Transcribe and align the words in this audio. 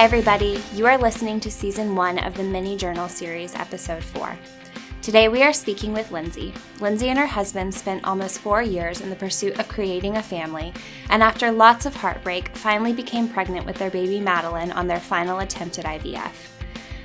Everybody. 0.00 0.62
You 0.72 0.86
are 0.86 0.96
listening 0.96 1.40
to 1.40 1.50
season 1.50 1.94
one 1.94 2.18
of 2.20 2.34
the 2.34 2.42
mini 2.42 2.74
journal 2.74 3.06
series, 3.06 3.54
episode 3.54 4.02
four. 4.02 4.34
Today, 5.02 5.28
we 5.28 5.42
are 5.42 5.52
speaking 5.52 5.92
with 5.92 6.10
Lindsay. 6.10 6.54
Lindsay 6.80 7.10
and 7.10 7.18
her 7.18 7.26
husband 7.26 7.74
spent 7.74 8.02
almost 8.02 8.38
four 8.38 8.62
years 8.62 9.02
in 9.02 9.10
the 9.10 9.16
pursuit 9.16 9.58
of 9.58 9.68
creating 9.68 10.16
a 10.16 10.22
family, 10.22 10.72
and 11.10 11.22
after 11.22 11.52
lots 11.52 11.84
of 11.84 11.94
heartbreak, 11.94 12.56
finally 12.56 12.94
became 12.94 13.28
pregnant 13.28 13.66
with 13.66 13.76
their 13.76 13.90
baby 13.90 14.20
Madelyn 14.20 14.74
on 14.74 14.86
their 14.86 15.00
final 15.00 15.40
attempt 15.40 15.78
at 15.78 15.84
IVF. 15.84 16.32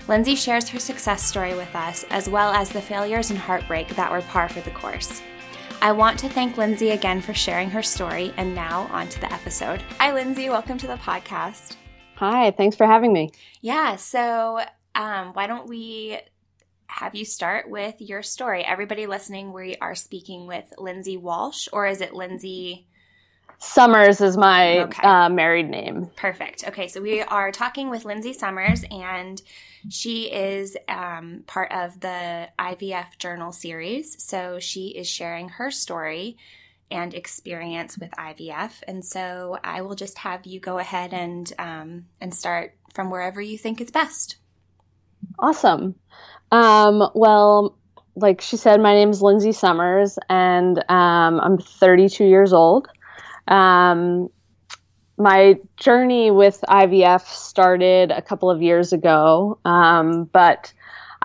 Lindsay 0.07 0.35
shares 0.35 0.69
her 0.69 0.79
success 0.79 1.21
story 1.21 1.53
with 1.53 1.75
us, 1.75 2.05
as 2.11 2.29
well 2.29 2.53
as 2.53 2.69
the 2.69 2.81
failures 2.81 3.29
and 3.29 3.37
heartbreak 3.37 3.89
that 3.97 4.09
were 4.09 4.21
par 4.21 4.47
for 4.47 4.61
the 4.61 4.71
course. 4.71 5.21
I 5.81 5.91
want 5.91 6.17
to 6.19 6.29
thank 6.29 6.55
Lindsay 6.55 6.91
again 6.91 7.19
for 7.19 7.33
sharing 7.33 7.69
her 7.71 7.83
story, 7.83 8.33
and 8.37 8.55
now 8.55 8.87
on 8.89 9.09
to 9.09 9.19
the 9.19 9.33
episode. 9.33 9.81
Hi, 9.99 10.13
Lindsay. 10.13 10.47
Welcome 10.47 10.77
to 10.77 10.87
the 10.87 10.95
podcast. 10.95 11.75
Hi, 12.17 12.51
thanks 12.51 12.75
for 12.75 12.85
having 12.85 13.11
me. 13.11 13.31
Yeah, 13.61 13.97
so 13.97 14.61
um, 14.95 15.33
why 15.33 15.47
don't 15.47 15.67
we 15.67 16.17
have 16.87 17.15
you 17.15 17.25
start 17.25 17.69
with 17.69 17.95
your 17.99 18.23
story? 18.23 18.63
Everybody 18.63 19.05
listening, 19.05 19.51
we 19.51 19.75
are 19.77 19.95
speaking 19.95 20.47
with 20.47 20.73
Lindsay 20.77 21.17
Walsh, 21.17 21.67
or 21.73 21.87
is 21.87 22.01
it 22.01 22.13
Lindsay? 22.13 22.87
Summers 23.57 24.21
is 24.21 24.37
my 24.37 24.79
okay. 24.79 25.07
uh, 25.07 25.29
married 25.29 25.69
name. 25.69 26.09
Perfect. 26.15 26.67
Okay, 26.67 26.87
so 26.87 27.01
we 27.01 27.21
are 27.21 27.51
talking 27.51 27.89
with 27.89 28.05
Lindsay 28.05 28.33
Summers, 28.33 28.83
and 28.91 29.41
she 29.89 30.31
is 30.31 30.77
um, 30.87 31.43
part 31.47 31.71
of 31.71 31.99
the 31.99 32.49
IVF 32.59 33.17
Journal 33.17 33.51
series. 33.51 34.23
So 34.23 34.59
she 34.59 34.87
is 34.89 35.07
sharing 35.07 35.49
her 35.49 35.71
story 35.71 36.37
and 36.91 37.13
experience 37.13 37.97
with 37.97 38.11
IVF. 38.11 38.83
And 38.87 39.03
so 39.03 39.57
I 39.63 39.81
will 39.81 39.95
just 39.95 40.19
have 40.19 40.45
you 40.45 40.59
go 40.59 40.77
ahead 40.77 41.13
and 41.13 41.51
um, 41.57 42.05
and 42.21 42.33
start 42.33 42.75
from 42.93 43.09
wherever 43.09 43.41
you 43.41 43.57
think 43.57 43.81
is 43.81 43.91
best. 43.91 44.37
Awesome. 45.39 45.95
Um, 46.51 47.09
well, 47.13 47.77
like 48.15 48.41
she 48.41 48.57
said, 48.57 48.79
my 48.81 48.93
name 48.93 49.09
is 49.09 49.21
Lindsay 49.21 49.51
Summers, 49.51 50.17
and 50.29 50.77
um, 50.89 51.39
I'm 51.41 51.57
32 51.57 52.23
years 52.23 52.53
old. 52.53 52.87
Um, 53.47 54.29
my 55.17 55.59
journey 55.77 56.31
with 56.31 56.63
IVF 56.67 57.25
started 57.25 58.11
a 58.11 58.21
couple 58.21 58.49
of 58.49 58.61
years 58.61 58.93
ago, 58.93 59.59
um, 59.65 60.25
but 60.25 60.73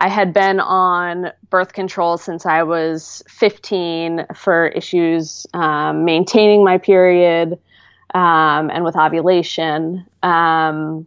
I 0.01 0.09
had 0.09 0.33
been 0.33 0.61
on 0.61 1.31
birth 1.51 1.75
control 1.75 2.17
since 2.17 2.47
I 2.47 2.63
was 2.63 3.23
15 3.29 4.27
for 4.35 4.69
issues 4.69 5.47
um, 5.53 6.07
maintaining 6.07 6.65
my 6.65 6.79
period 6.79 7.59
um, 8.15 8.71
and 8.71 8.83
with 8.83 8.97
ovulation. 8.97 10.07
Um, 10.23 11.07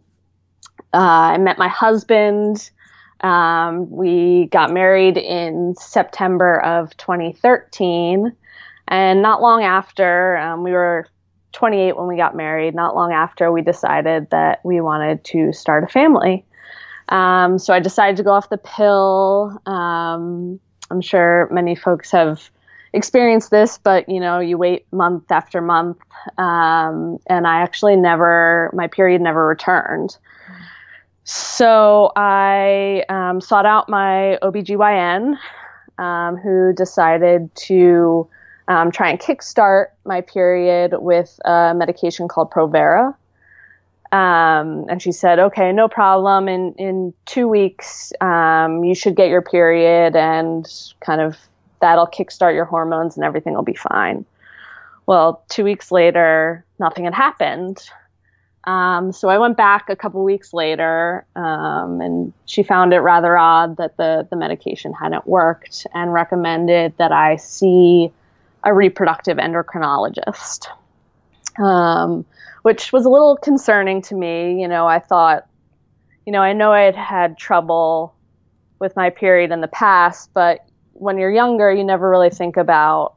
uh, 0.92 1.32
I 1.32 1.38
met 1.38 1.58
my 1.58 1.66
husband. 1.66 2.70
Um, 3.20 3.90
we 3.90 4.46
got 4.52 4.70
married 4.72 5.16
in 5.16 5.74
September 5.76 6.60
of 6.60 6.96
2013. 6.96 8.32
And 8.86 9.22
not 9.22 9.42
long 9.42 9.64
after, 9.64 10.36
um, 10.36 10.62
we 10.62 10.70
were 10.70 11.08
28 11.52 11.96
when 11.96 12.06
we 12.06 12.16
got 12.16 12.36
married. 12.36 12.76
Not 12.76 12.94
long 12.94 13.12
after, 13.12 13.50
we 13.50 13.62
decided 13.62 14.30
that 14.30 14.60
we 14.64 14.80
wanted 14.80 15.24
to 15.24 15.52
start 15.52 15.82
a 15.82 15.88
family. 15.88 16.44
Um, 17.08 17.58
so 17.58 17.74
I 17.74 17.80
decided 17.80 18.16
to 18.16 18.22
go 18.22 18.30
off 18.30 18.48
the 18.48 18.58
pill. 18.58 19.60
Um, 19.66 20.58
I'm 20.90 21.00
sure 21.00 21.48
many 21.50 21.74
folks 21.74 22.10
have 22.10 22.50
experienced 22.92 23.50
this, 23.50 23.78
but 23.78 24.08
you 24.08 24.20
know, 24.20 24.38
you 24.38 24.56
wait 24.56 24.86
month 24.92 25.30
after 25.30 25.60
month, 25.60 25.98
um, 26.38 27.18
and 27.26 27.46
I 27.46 27.60
actually 27.60 27.96
never, 27.96 28.70
my 28.72 28.86
period 28.86 29.20
never 29.20 29.46
returned. 29.46 30.16
So 31.24 32.12
I 32.16 33.04
um, 33.08 33.40
sought 33.40 33.66
out 33.66 33.88
my 33.88 34.38
OBGYN, 34.42 35.36
um, 35.98 36.36
who 36.36 36.72
decided 36.74 37.54
to 37.54 38.28
um, 38.68 38.90
try 38.90 39.10
and 39.10 39.18
kickstart 39.18 39.86
my 40.04 40.20
period 40.20 40.94
with 40.98 41.40
a 41.44 41.72
medication 41.74 42.28
called 42.28 42.50
Provera. 42.50 43.14
Um, 44.14 44.86
and 44.88 45.02
she 45.02 45.10
said, 45.10 45.40
okay, 45.40 45.72
no 45.72 45.88
problem. 45.88 46.48
In, 46.48 46.72
in 46.74 47.12
two 47.26 47.48
weeks, 47.48 48.12
um, 48.20 48.84
you 48.84 48.94
should 48.94 49.16
get 49.16 49.28
your 49.28 49.42
period 49.42 50.14
and 50.14 50.64
kind 51.00 51.20
of 51.20 51.36
that'll 51.80 52.06
kickstart 52.06 52.54
your 52.54 52.64
hormones 52.64 53.16
and 53.16 53.24
everything 53.24 53.54
will 53.54 53.64
be 53.64 53.74
fine. 53.74 54.24
Well, 55.06 55.42
two 55.48 55.64
weeks 55.64 55.90
later, 55.90 56.64
nothing 56.78 57.06
had 57.06 57.14
happened. 57.14 57.82
Um, 58.68 59.10
so 59.10 59.30
I 59.30 59.36
went 59.36 59.56
back 59.56 59.90
a 59.90 59.96
couple 59.96 60.22
weeks 60.22 60.54
later, 60.54 61.26
um, 61.34 62.00
and 62.00 62.32
she 62.46 62.62
found 62.62 62.94
it 62.94 63.00
rather 63.00 63.36
odd 63.36 63.78
that 63.78 63.96
the, 63.96 64.28
the 64.30 64.36
medication 64.36 64.92
hadn't 64.92 65.26
worked 65.26 65.88
and 65.92 66.12
recommended 66.12 66.96
that 66.98 67.10
I 67.10 67.34
see 67.34 68.12
a 68.62 68.72
reproductive 68.72 69.38
endocrinologist. 69.38 70.68
Which 72.64 72.92
was 72.92 73.04
a 73.04 73.10
little 73.10 73.36
concerning 73.36 74.02
to 74.02 74.14
me. 74.14 74.60
You 74.60 74.68
know, 74.68 74.86
I 74.86 74.98
thought, 74.98 75.46
you 76.26 76.32
know, 76.32 76.40
I 76.40 76.52
know 76.52 76.72
I 76.72 76.82
had 76.82 76.96
had 76.96 77.38
trouble 77.38 78.14
with 78.78 78.96
my 78.96 79.10
period 79.10 79.52
in 79.52 79.60
the 79.60 79.68
past, 79.68 80.30
but 80.34 80.66
when 80.94 81.18
you're 81.18 81.32
younger, 81.32 81.72
you 81.72 81.84
never 81.84 82.08
really 82.08 82.30
think 82.30 82.56
about 82.56 83.14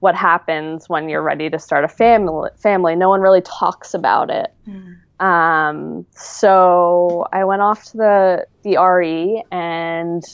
what 0.00 0.16
happens 0.16 0.88
when 0.88 1.08
you're 1.08 1.22
ready 1.22 1.48
to 1.48 1.60
start 1.60 1.84
a 1.84 1.88
family. 1.88 2.50
Family, 2.56 2.96
no 2.96 3.08
one 3.08 3.20
really 3.20 3.42
talks 3.42 3.94
about 3.94 4.30
it. 4.30 4.52
Mm. 4.66 4.96
Um, 5.24 6.06
so 6.10 7.28
I 7.32 7.44
went 7.44 7.62
off 7.62 7.84
to 7.92 7.96
the 7.96 8.46
the 8.64 8.78
RE, 8.78 9.44
and 9.52 10.24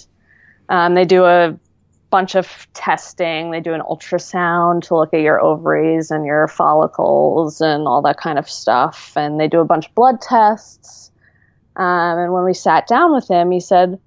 um, 0.70 0.94
they 0.94 1.04
do 1.04 1.24
a 1.24 1.58
bunch 2.10 2.34
of 2.34 2.66
testing. 2.74 3.50
They 3.50 3.60
do 3.60 3.74
an 3.74 3.82
ultrasound 3.82 4.82
to 4.84 4.96
look 4.96 5.12
at 5.12 5.20
your 5.20 5.40
ovaries 5.40 6.10
and 6.10 6.24
your 6.24 6.48
follicles 6.48 7.60
and 7.60 7.86
all 7.86 8.02
that 8.02 8.18
kind 8.18 8.38
of 8.38 8.48
stuff. 8.48 9.12
And 9.16 9.38
they 9.38 9.48
do 9.48 9.60
a 9.60 9.64
bunch 9.64 9.86
of 9.86 9.94
blood 9.94 10.20
tests. 10.20 11.10
Um, 11.76 12.18
and 12.18 12.32
when 12.32 12.44
we 12.44 12.54
sat 12.54 12.86
down 12.86 13.12
with 13.12 13.28
him, 13.28 13.50
he 13.50 13.60
said, 13.60 13.98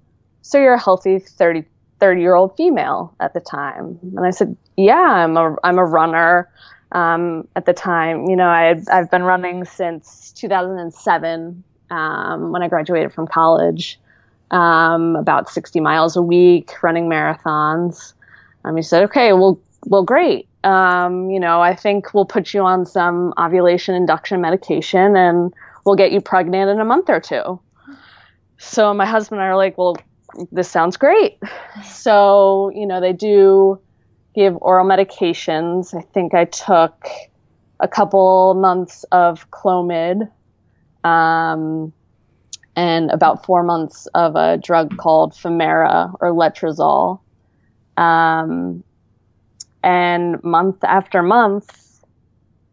So 0.42 0.58
you're 0.58 0.74
a 0.74 0.82
healthy 0.82 1.18
30, 1.18 1.64
30 2.00 2.20
year 2.20 2.34
old 2.34 2.56
female 2.56 3.14
at 3.20 3.34
the 3.34 3.40
time? 3.40 3.98
And 4.16 4.26
I 4.26 4.30
said, 4.30 4.56
Yeah, 4.76 4.94
I'm 4.94 5.36
a, 5.36 5.56
I'm 5.64 5.78
a 5.78 5.84
runner. 5.84 6.48
Um, 6.92 7.48
at 7.56 7.64
the 7.64 7.72
time, 7.72 8.28
you 8.28 8.36
know, 8.36 8.48
I 8.48 8.78
I've 8.92 9.10
been 9.10 9.22
running 9.22 9.64
since 9.64 10.30
2007 10.32 11.64
um, 11.88 12.52
when 12.52 12.62
I 12.62 12.68
graduated 12.68 13.14
from 13.14 13.26
college 13.26 13.98
um, 14.52 15.16
about 15.16 15.50
60 15.50 15.80
miles 15.80 16.16
a 16.16 16.22
week, 16.22 16.70
running 16.82 17.08
marathons. 17.08 18.12
Um, 18.64 18.76
he 18.76 18.82
said, 18.82 19.02
okay, 19.04 19.32
well, 19.32 19.58
well, 19.86 20.04
great. 20.04 20.48
Um, 20.62 21.30
you 21.30 21.40
know, 21.40 21.60
I 21.60 21.74
think 21.74 22.14
we'll 22.14 22.26
put 22.26 22.54
you 22.54 22.62
on 22.62 22.86
some 22.86 23.34
ovulation 23.36 23.94
induction 23.94 24.40
medication 24.40 25.16
and 25.16 25.52
we'll 25.84 25.96
get 25.96 26.12
you 26.12 26.20
pregnant 26.20 26.70
in 26.70 26.78
a 26.78 26.84
month 26.84 27.10
or 27.10 27.18
two. 27.18 27.60
So 28.58 28.94
my 28.94 29.06
husband 29.06 29.40
and 29.40 29.46
I 29.46 29.50
are 29.50 29.56
like, 29.56 29.76
well, 29.76 29.96
this 30.52 30.70
sounds 30.70 30.96
great. 30.96 31.38
So, 31.84 32.70
you 32.74 32.84
know, 32.86 33.00
they 33.00 33.12
do 33.12 33.80
give 34.34 34.56
oral 34.60 34.84
medications. 34.86 35.96
I 35.96 36.02
think 36.02 36.34
I 36.34 36.44
took 36.44 37.06
a 37.80 37.88
couple 37.88 38.54
months 38.54 39.04
of 39.12 39.50
Clomid. 39.50 40.30
Um, 41.04 41.92
and 42.76 43.10
about 43.10 43.44
four 43.44 43.62
months 43.62 44.06
of 44.14 44.36
a 44.36 44.56
drug 44.56 44.96
called 44.96 45.32
Femara 45.32 46.14
or 46.20 46.30
Letrozole. 46.30 47.20
Um, 47.96 48.82
and 49.82 50.42
month 50.42 50.82
after 50.84 51.22
month, 51.22 52.02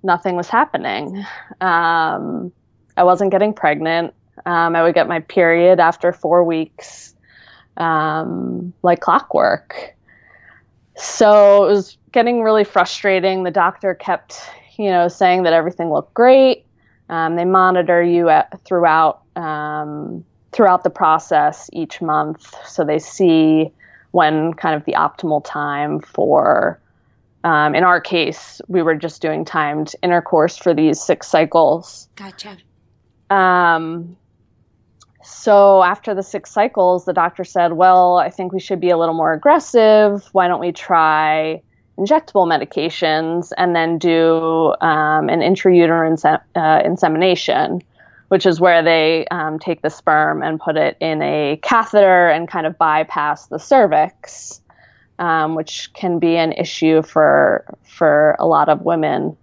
nothing 0.03 0.35
was 0.35 0.47
happening. 0.47 1.25
Um, 1.59 2.51
I 2.95 3.03
wasn't 3.03 3.31
getting 3.31 3.53
pregnant. 3.53 4.13
Um, 4.45 4.75
I 4.75 4.83
would 4.83 4.93
get 4.93 5.07
my 5.07 5.19
period 5.19 5.79
after 5.79 6.13
four 6.13 6.43
weeks, 6.43 7.13
um, 7.77 8.73
like 8.83 9.01
clockwork. 9.01 9.95
So 10.95 11.65
it 11.65 11.69
was 11.69 11.97
getting 12.11 12.41
really 12.41 12.63
frustrating. 12.63 13.43
The 13.43 13.51
doctor 13.51 13.93
kept, 13.93 14.39
you 14.77 14.89
know, 14.89 15.07
saying 15.07 15.43
that 15.43 15.53
everything 15.53 15.91
looked 15.91 16.13
great. 16.13 16.65
Um, 17.09 17.35
they 17.35 17.45
monitor 17.45 18.03
you 18.03 18.29
at, 18.29 18.63
throughout 18.65 19.21
um, 19.39 20.23
throughout 20.51 20.83
the 20.83 20.89
process 20.89 21.69
each 21.73 22.01
month, 22.01 22.53
so 22.65 22.83
they 22.83 22.99
see 22.99 23.71
when 24.11 24.53
kind 24.53 24.75
of 24.75 24.85
the 24.85 24.93
optimal 24.93 25.43
time 25.43 25.99
for. 25.99 26.79
Um, 27.45 27.73
in 27.73 27.85
our 27.85 28.01
case, 28.01 28.59
we 28.67 28.81
were 28.81 28.95
just 28.95 29.21
doing 29.21 29.45
timed 29.45 29.93
intercourse 30.03 30.57
for 30.57 30.73
these 30.73 31.01
six 31.01 31.27
cycles. 31.27 32.09
Gotcha. 32.17 32.57
Um, 33.29 34.17
so 35.23 35.81
after 35.83 36.13
the 36.13 36.23
six 36.23 36.51
cycles, 36.51 37.05
the 37.05 37.13
doctor 37.13 37.45
said, 37.45 37.73
"Well, 37.73 38.17
I 38.17 38.29
think 38.29 38.51
we 38.51 38.59
should 38.59 38.81
be 38.81 38.89
a 38.89 38.97
little 38.97 39.15
more 39.15 39.31
aggressive. 39.31 40.27
Why 40.33 40.49
don't 40.49 40.59
we 40.59 40.73
try 40.73 41.61
injectable 41.97 42.47
medications 42.47 43.51
and 43.57 43.75
then 43.75 43.97
do 43.97 44.73
um, 44.81 45.29
an 45.29 45.41
intrauterine 45.41 46.17
uh, 46.55 46.81
insemination, 46.83 47.81
which 48.29 48.45
is 48.45 48.59
where 48.59 48.81
they 48.81 49.27
um, 49.31 49.59
take 49.59 49.81
the 49.81 49.89
sperm 49.89 50.41
and 50.41 50.59
put 50.59 50.77
it 50.77 50.95
in 50.99 51.21
a 51.21 51.59
catheter 51.61 52.29
and 52.29 52.47
kind 52.47 52.65
of 52.65 52.77
bypass 52.77 53.47
the 53.47 53.59
cervix, 53.59 54.61
um, 55.17 55.55
which 55.55 55.91
can 55.93 56.19
be 56.19 56.37
an 56.37 56.53
issue 56.53 57.01
for 57.01 57.65
for 57.83 58.35
a 58.39 58.47
lot 58.47 58.69
of 58.69 58.81
women. 58.81 59.35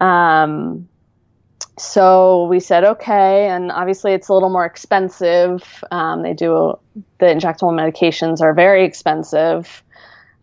Um, 0.00 0.88
so 1.78 2.46
we 2.46 2.58
said 2.58 2.84
okay, 2.84 3.48
and 3.48 3.70
obviously 3.70 4.12
it's 4.12 4.28
a 4.28 4.34
little 4.34 4.50
more 4.50 4.64
expensive. 4.64 5.84
Um, 5.92 6.22
they 6.22 6.34
do 6.34 6.76
the 7.18 7.26
injectable 7.26 7.72
medications 7.72 8.40
are 8.40 8.52
very 8.52 8.84
expensive, 8.84 9.82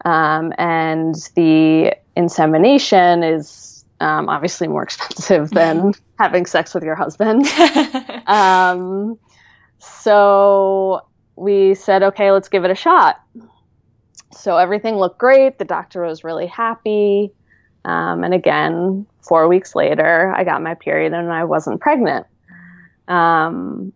um, 0.05 0.53
and 0.57 1.15
the 1.35 1.93
insemination 2.15 3.21
is 3.23 3.74
um, 3.99 4.29
obviously 4.29 4.67
more 4.67 4.83
expensive 4.83 5.49
than 5.51 5.93
having 6.19 6.45
sex 6.45 6.73
with 6.73 6.83
your 6.83 6.95
husband. 6.95 7.45
um, 8.27 9.17
so 9.79 11.05
we 11.35 11.75
said, 11.75 12.03
okay, 12.03 12.31
let's 12.31 12.49
give 12.49 12.65
it 12.65 12.71
a 12.71 12.75
shot. 12.75 13.21
So 14.33 14.57
everything 14.57 14.95
looked 14.95 15.17
great. 15.17 15.57
The 15.57 15.65
doctor 15.65 16.03
was 16.03 16.23
really 16.23 16.47
happy. 16.47 17.31
Um, 17.85 18.23
and 18.23 18.33
again, 18.33 19.05
four 19.21 19.47
weeks 19.47 19.75
later, 19.75 20.33
I 20.35 20.43
got 20.43 20.61
my 20.61 20.73
period 20.75 21.13
and 21.13 21.31
I 21.31 21.45
wasn't 21.45 21.81
pregnant. 21.81 22.25
Um, 23.07 23.93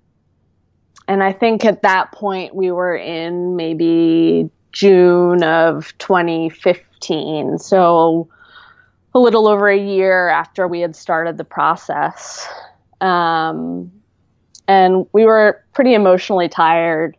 and 1.08 1.24
I 1.24 1.34
think 1.34 1.66
at 1.66 1.82
that 1.82 2.12
point 2.12 2.54
we 2.54 2.72
were 2.72 2.96
in 2.96 3.56
maybe 3.56 4.50
June 4.72 5.44
of 5.44 5.94
2015. 5.98 7.58
So 7.58 8.30
a 9.14 9.20
little 9.20 9.48
over 9.48 9.68
a 9.68 9.78
year 9.78 10.30
after 10.30 10.68
we 10.68 10.82
had 10.82 10.96
started 10.96 11.38
the 11.38 11.44
process. 11.44 12.48
Um, 13.02 13.92
and 14.68 15.08
we 15.14 15.26
were 15.26 15.64
pretty 15.74 15.94
emotionally 15.94 16.48
tired 16.48 17.18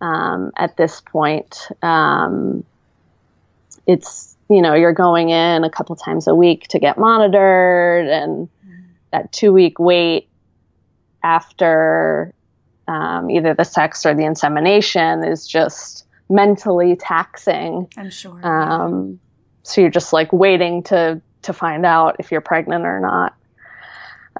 um, 0.00 0.50
at 0.56 0.76
this 0.76 1.00
point. 1.00 1.68
Um, 1.82 2.64
it's, 3.86 4.36
you 4.50 4.60
know, 4.60 4.74
you're 4.74 4.92
going 4.92 5.30
in 5.30 5.64
a 5.64 5.70
couple 5.70 5.94
times 5.94 6.26
a 6.26 6.34
week 6.34 6.66
to 6.68 6.78
get 6.78 6.98
monitored, 6.98 8.08
and 8.08 8.48
that 9.12 9.32
two 9.32 9.52
week 9.52 9.78
wait 9.78 10.28
after 11.22 12.34
um, 12.88 13.30
either 13.30 13.54
the 13.54 13.64
sex 13.64 14.04
or 14.04 14.14
the 14.14 14.24
insemination 14.24 15.22
is 15.24 15.46
just 15.46 16.06
mentally 16.28 16.96
taxing. 16.96 17.88
I'm 17.96 18.10
sure. 18.10 18.44
Um, 18.44 19.20
so 19.64 19.80
you're 19.80 19.90
just 19.90 20.12
like 20.12 20.32
waiting 20.32 20.84
to 20.84 21.20
to 21.42 21.52
find 21.52 21.84
out 21.84 22.16
if 22.20 22.30
you're 22.30 22.40
pregnant 22.40 22.86
or 22.86 23.00
not. 23.00 23.34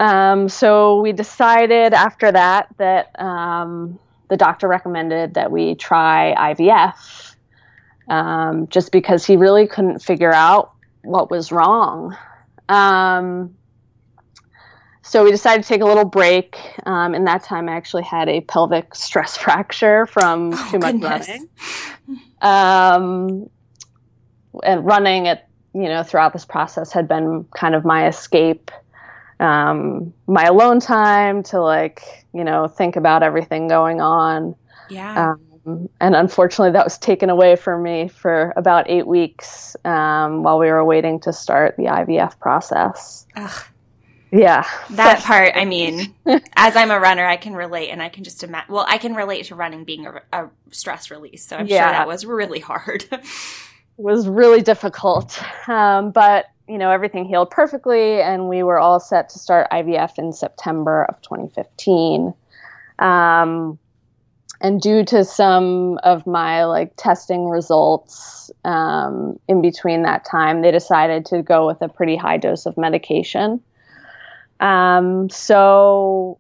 Um, 0.00 0.49
so 0.49 1.00
we 1.00 1.12
decided 1.12 1.93
after 1.93 2.31
that 2.32 2.69
that 2.79 3.19
um, 3.21 3.99
the 4.29 4.37
doctor 4.37 4.69
recommended 4.69 5.35
that 5.35 5.50
we 5.53 5.75
try 5.75 6.35
IVF, 6.37 7.35
um, 8.09 8.69
just 8.69 8.91
because 8.93 9.26
he 9.26 9.37
really 9.37 9.67
couldn't 9.67 10.00
figure 10.00 10.32
out 10.32 10.73
what 11.03 11.31
was 11.31 11.53
wrong. 11.53 12.17
Um, 12.69 13.55
so 15.03 15.23
we 15.23 15.31
decided 15.31 15.62
to 15.62 15.69
take 15.69 15.82
a 15.82 15.85
little 15.85 16.06
break. 16.06 16.56
Um, 16.87 17.15
in 17.15 17.25
that 17.25 17.44
time, 17.44 17.69
I 17.69 17.73
actually 17.76 18.05
had 18.05 18.29
a 18.29 18.41
pelvic 18.41 18.94
stress 18.94 19.37
fracture 19.44 20.06
from 20.06 20.53
Oh, 20.55 20.69
too 20.71 20.79
much 20.79 20.93
goodness. 21.00 21.29
running. 21.29 21.50
And 24.62 24.84
running 24.84 25.28
at 25.28 25.48
you 25.74 25.88
know 25.88 26.02
throughout 26.02 26.32
this 26.32 26.44
process 26.44 26.92
had 26.92 27.06
been 27.08 27.44
kind 27.54 27.74
of 27.74 27.84
my 27.84 28.06
escape 28.06 28.70
um, 29.40 30.14
my 30.26 30.44
alone 30.44 30.80
time 30.80 31.42
to 31.42 31.60
like 31.60 32.24
you 32.32 32.44
know 32.44 32.68
think 32.68 32.96
about 32.96 33.22
everything 33.22 33.68
going 33.68 34.00
on 34.00 34.54
yeah. 34.88 35.34
um, 35.66 35.88
and 36.00 36.14
unfortunately 36.14 36.70
that 36.70 36.84
was 36.84 36.96
taken 36.96 37.28
away 37.28 37.56
from 37.56 37.82
me 37.82 38.08
for 38.08 38.52
about 38.56 38.88
eight 38.88 39.06
weeks 39.06 39.76
um, 39.84 40.42
while 40.44 40.58
we 40.58 40.70
were 40.70 40.84
waiting 40.84 41.18
to 41.20 41.32
start 41.32 41.76
the 41.76 41.84
ivf 41.84 42.38
process 42.38 43.26
Ugh. 43.34 43.64
yeah 44.30 44.64
That 44.90 45.20
part, 45.24 45.52
I 45.56 45.64
mean, 45.64 46.14
as 46.56 46.76
I'm 46.76 46.90
a 46.90 47.00
runner, 47.00 47.26
I 47.26 47.36
can 47.36 47.54
relate, 47.54 47.90
and 47.90 48.02
I 48.02 48.08
can 48.08 48.24
just 48.24 48.42
imagine. 48.42 48.74
Well, 48.74 48.84
I 48.88 48.98
can 48.98 49.14
relate 49.14 49.46
to 49.46 49.54
running 49.54 49.84
being 49.84 50.06
a, 50.06 50.22
a 50.32 50.50
stress 50.70 51.10
release, 51.10 51.46
so 51.46 51.56
I'm 51.56 51.68
sure 51.68 51.78
that 51.78 52.08
was 52.08 52.26
really 52.26 52.60
hard. 52.60 53.04
was 53.96 54.29
really 54.29 54.62
difficult. 54.62 55.41
Um, 55.69 56.11
but 56.11 56.46
you 56.69 56.79
know, 56.79 56.91
everything 56.91 57.26
healed 57.26 57.50
perfectly, 57.50 58.23
and 58.23 58.49
we 58.49 58.62
were 58.62 58.79
all 58.79 58.99
set 58.99 59.29
to 59.31 59.38
start 59.38 59.67
IVF 59.70 60.19
in 60.19 60.32
September 60.32 61.05
of 61.05 61.20
2015. 61.20 62.32
Um, 62.99 63.79
and 64.62 64.81
due 64.81 65.05
to 65.05 65.25
some 65.25 65.99
of 66.05 66.26
my 66.26 66.64
like 66.64 66.94
testing 66.96 67.50
results 67.50 68.50
um, 68.64 69.38
in 69.46 69.61
between 69.61 70.05
that 70.05 70.25
time, 70.25 70.62
they 70.62 70.70
decided 70.70 71.26
to 71.26 71.43
go 71.43 71.67
with 71.67 71.82
a 71.82 71.88
pretty 71.88 72.17
high 72.17 72.38
dose 72.38 72.64
of 72.64 72.79
medication. 72.79 73.61
Um, 74.61 75.29
so 75.29 76.38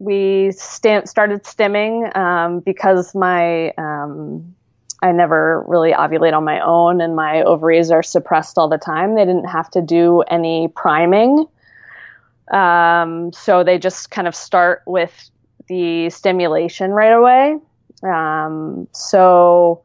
we 0.00 0.50
sta- 0.50 1.06
started 1.06 1.44
stimming 1.44 2.14
um, 2.16 2.60
because 2.60 3.14
my 3.14 3.70
um, 3.78 4.55
I 5.02 5.12
never 5.12 5.62
really 5.66 5.92
ovulate 5.92 6.32
on 6.32 6.44
my 6.44 6.60
own, 6.60 7.00
and 7.00 7.14
my 7.14 7.42
ovaries 7.42 7.90
are 7.90 8.02
suppressed 8.02 8.56
all 8.56 8.68
the 8.68 8.78
time. 8.78 9.14
They 9.14 9.24
didn't 9.24 9.44
have 9.46 9.70
to 9.72 9.82
do 9.82 10.22
any 10.22 10.68
priming. 10.68 11.46
Um, 12.50 13.32
so 13.32 13.62
they 13.64 13.78
just 13.78 14.10
kind 14.10 14.26
of 14.26 14.34
start 14.34 14.82
with 14.86 15.30
the 15.68 16.10
stimulation 16.10 16.92
right 16.92 17.12
away. 17.12 17.58
Um, 18.02 18.88
so 18.92 19.82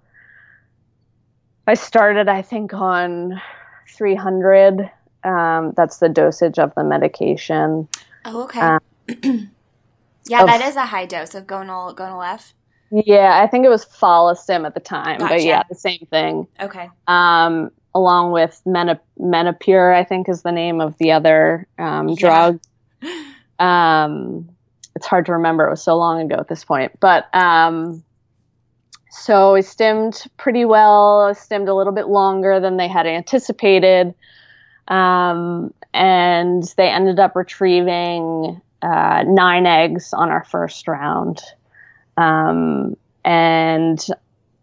I 1.68 1.74
started, 1.74 2.30
I 2.30 2.42
think, 2.42 2.74
on 2.74 3.42
300. 3.90 4.90
Um, 5.24 5.74
that's 5.75 5.98
the 5.98 6.10
dosage 6.10 6.60
of 6.60 6.74
the 6.75 6.84
medication. 6.84 7.88
oh, 8.25 8.44
okay. 8.44 8.60
Um, 8.60 8.80
yeah, 10.25 10.42
of- 10.42 10.48
that 10.48 10.62
is 10.62 10.75
a 10.75 10.86
high 10.86 11.06
dose 11.06 11.36
of 11.36 11.46
gonal 11.46 11.95
gonal 11.95 12.26
F. 12.26 12.54
Yeah, 12.92 13.40
I 13.42 13.48
think 13.48 13.66
it 13.66 13.69
was 13.69 13.86
Follistim 13.86 14.66
at 14.66 14.74
the 14.74 14.80
time, 14.81 15.19
but 15.19 15.42
yeah, 15.44 15.64
the 15.69 15.76
same 15.76 16.06
thing. 16.10 16.48
Okay. 16.60 16.90
um, 17.07 17.71
along 17.95 18.31
with 18.31 18.62
Mena- 18.66 19.00
Menopur, 19.19 19.94
I 19.95 20.04
think 20.04 20.28
is 20.30 20.42
the 20.44 20.52
name 20.52 20.81
of 20.81 20.98
the 20.98 21.12
other 21.14 21.68
um, 21.80 22.10
Yeah. 22.10 22.16
drug. 22.18 22.60
Um, 23.60 24.50
it's 24.95 25.06
hard 25.06 25.28
to 25.28 25.33
remember; 25.33 25.68
it 25.68 25.69
was 25.69 25.83
so 25.83 25.95
long 25.95 26.19
ago 26.19 26.36
at 26.40 26.48
this 26.48 26.64
point. 26.66 27.00
But 27.00 27.28
um, 27.36 28.04
so 29.12 29.54
we 29.54 29.62
stimmed 29.62 30.24
pretty 30.38 30.66
well. 30.66 31.28
I 31.30 31.33
stimmed 31.33 31.69
a 31.69 31.76
little 31.76 31.94
bit 31.94 32.07
longer 32.07 32.60
than 32.60 32.78
they 32.78 32.88
had 32.88 33.06
anticipated, 33.06 34.16
um, 34.88 35.71
and 35.94 36.64
they 36.76 36.90
ended 36.90 37.19
up 37.19 37.36
retrieving 37.36 38.60
uh, 38.81 39.24
nine 39.28 39.68
eggs 39.68 40.12
on 40.12 40.30
our 40.30 40.44
first 40.45 40.88
round. 40.88 41.40
Um, 42.18 42.95
and 43.23 44.06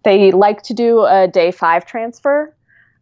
they 0.04 0.32
like 0.32 0.62
to 0.64 0.74
do 0.74 1.04
a 1.04 1.28
day 1.28 1.50
five 1.50 1.86
transfer 1.86 2.54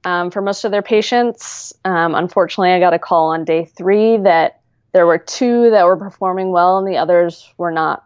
um, 0.05 0.31
for 0.31 0.41
most 0.43 0.65
of 0.65 0.71
their 0.71 0.83
patients. 0.83 1.75
Um, 1.85 2.15
unfortunately, 2.15 2.71
I 2.71 2.81
got 2.81 2.95
a 2.95 2.99
call 2.99 3.29
on 3.31 3.45
day 3.45 3.65
three 3.65 4.17
that 4.19 4.61
there 4.93 5.07
were 5.07 5.19
two 5.19 5.71
that 5.71 5.85
were 5.85 5.97
performing 5.97 6.53
well 6.53 6.79
and 6.79 6.87
the 6.87 6.97
others 6.97 7.53
were 7.59 7.71
not 7.71 8.05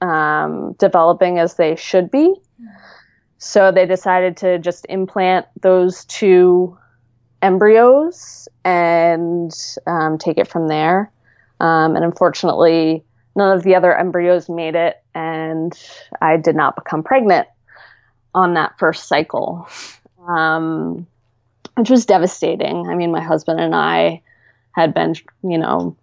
um, 0.00 0.72
developing 0.78 1.38
as 1.38 1.54
they 1.54 1.76
should 1.76 2.10
be. 2.10 2.34
So 3.38 3.72
they 3.72 3.86
decided 3.86 4.36
to 4.38 4.58
just 4.58 4.86
implant 4.88 5.46
those 5.60 6.04
two 6.04 6.78
embryos 7.42 8.48
and 8.64 9.52
um, 9.86 10.18
take 10.18 10.38
it 10.38 10.46
from 10.46 10.68
there. 10.68 11.10
Um, 11.58 11.96
and 11.96 12.04
unfortunately, 12.04 13.04
none 13.36 13.56
of 13.56 13.62
the 13.62 13.74
other 13.74 13.96
embryos 13.96 14.48
made 14.48 14.74
it, 14.74 15.02
and 15.14 15.78
I 16.20 16.36
did 16.36 16.56
not 16.56 16.76
become 16.76 17.02
pregnant 17.02 17.48
on 18.34 18.54
that 18.54 18.78
first 18.78 19.08
cycle, 19.08 19.68
um, 20.26 21.06
which 21.76 21.90
was 21.90 22.06
devastating. 22.06 22.88
I 22.88 22.94
mean, 22.94 23.10
my 23.10 23.22
husband 23.22 23.60
and 23.60 23.74
I 23.74 24.22
had 24.72 24.94
been, 24.94 25.14
you 25.42 25.58
know, 25.58 25.96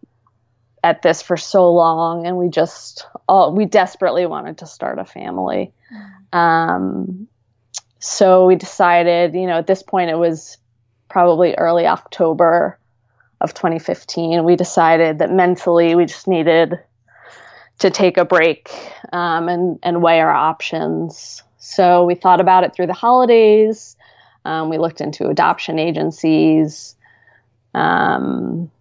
at 0.84 1.02
this 1.02 1.22
for 1.22 1.38
so 1.38 1.72
long, 1.72 2.26
and 2.26 2.38
we 2.38 2.50
just, 2.50 3.06
all, 3.28 3.54
we 3.54 3.66
desperately 3.66 4.26
wanted 4.26 4.58
to 4.60 4.66
start 4.66 5.00
a 5.00 5.06
family. 5.06 5.72
Um, 6.34 7.28
so 8.00 8.46
we 8.46 8.56
decided, 8.56 9.34
you 9.34 9.48
know, 9.48 9.58
at 9.58 9.68
this 9.68 9.84
point, 9.84 10.10
it 10.10 10.18
was 10.18 10.58
probably 11.10 11.56
early 11.56 11.88
October 11.88 12.78
of 13.42 13.54
2015. 13.54 14.44
We 14.44 14.56
decided 14.56 15.20
that 15.20 15.32
mentally 15.32 15.96
we 15.96 16.06
just 16.06 16.28
needed 16.28 16.80
to 17.80 17.90
take 17.90 18.18
a 18.18 18.26
break 18.26 18.72
um, 19.14 19.50
and 19.50 19.80
and 19.84 20.02
weigh 20.02 20.20
our 20.20 20.32
options. 20.32 21.44
So 21.58 22.06
we 22.06 22.16
thought 22.16 22.40
about 22.40 22.64
it 22.64 22.74
through 22.74 22.88
the 22.88 22.94
holidays. 22.94 23.96
Um, 24.46 24.70
we 24.70 24.78
looked 24.78 25.02
into 25.02 25.28
adoption 25.28 25.78
agencies, 25.78 26.96
um, 27.74 28.72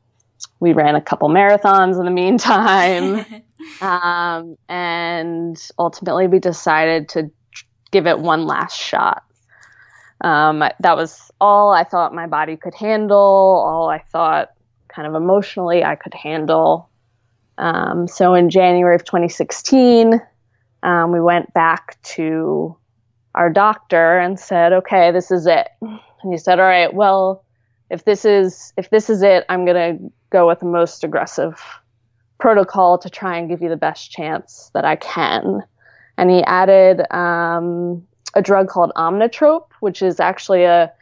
we 0.60 0.72
ran 0.72 0.94
a 0.94 1.00
couple 1.00 1.28
marathons 1.28 1.98
in 1.98 2.04
the 2.04 2.10
meantime. 2.10 3.24
um, 3.80 4.56
and 4.68 5.70
ultimately, 5.78 6.26
we 6.26 6.38
decided 6.38 7.08
to 7.10 7.30
give 7.90 8.06
it 8.06 8.18
one 8.18 8.46
last 8.46 8.78
shot. 8.78 9.22
Um, 10.22 10.60
that 10.80 10.96
was 10.96 11.30
all 11.40 11.72
I 11.72 11.84
thought 11.84 12.14
my 12.14 12.26
body 12.26 12.56
could 12.56 12.74
handle, 12.74 13.18
all 13.18 13.88
I 13.88 13.98
thought 13.98 14.50
kind 14.88 15.06
of 15.06 15.14
emotionally 15.14 15.84
I 15.84 15.94
could 15.94 16.14
handle. 16.14 16.88
Um, 17.58 18.06
so 18.08 18.34
in 18.34 18.50
January 18.50 18.94
of 18.94 19.04
2016, 19.04 20.20
um, 20.82 21.12
we 21.12 21.20
went 21.20 21.52
back 21.54 22.00
to 22.02 22.76
our 23.34 23.50
doctor 23.50 24.18
and 24.18 24.38
said, 24.38 24.72
"Okay, 24.72 25.10
this 25.10 25.30
is 25.30 25.46
it." 25.46 25.68
And 25.80 26.32
he 26.32 26.38
said, 26.38 26.58
"All 26.58 26.66
right, 26.66 26.92
well, 26.92 27.44
if 27.90 28.04
this 28.04 28.24
is 28.24 28.72
if 28.76 28.90
this 28.90 29.10
is 29.10 29.22
it, 29.22 29.44
I'm 29.48 29.64
gonna 29.64 29.98
go 30.30 30.46
with 30.48 30.60
the 30.60 30.66
most 30.66 31.04
aggressive 31.04 31.62
protocol 32.38 32.98
to 32.98 33.08
try 33.08 33.36
and 33.36 33.48
give 33.48 33.62
you 33.62 33.68
the 33.68 33.76
best 33.76 34.10
chance 34.10 34.70
that 34.74 34.84
I 34.84 34.96
can." 34.96 35.62
And 36.18 36.30
he 36.30 36.42
added 36.44 37.02
um, 37.12 38.06
a 38.34 38.42
drug 38.42 38.68
called 38.68 38.92
Omnitrope, 38.96 39.68
which 39.80 40.02
is 40.02 40.20
actually 40.20 40.64
a 40.64 40.92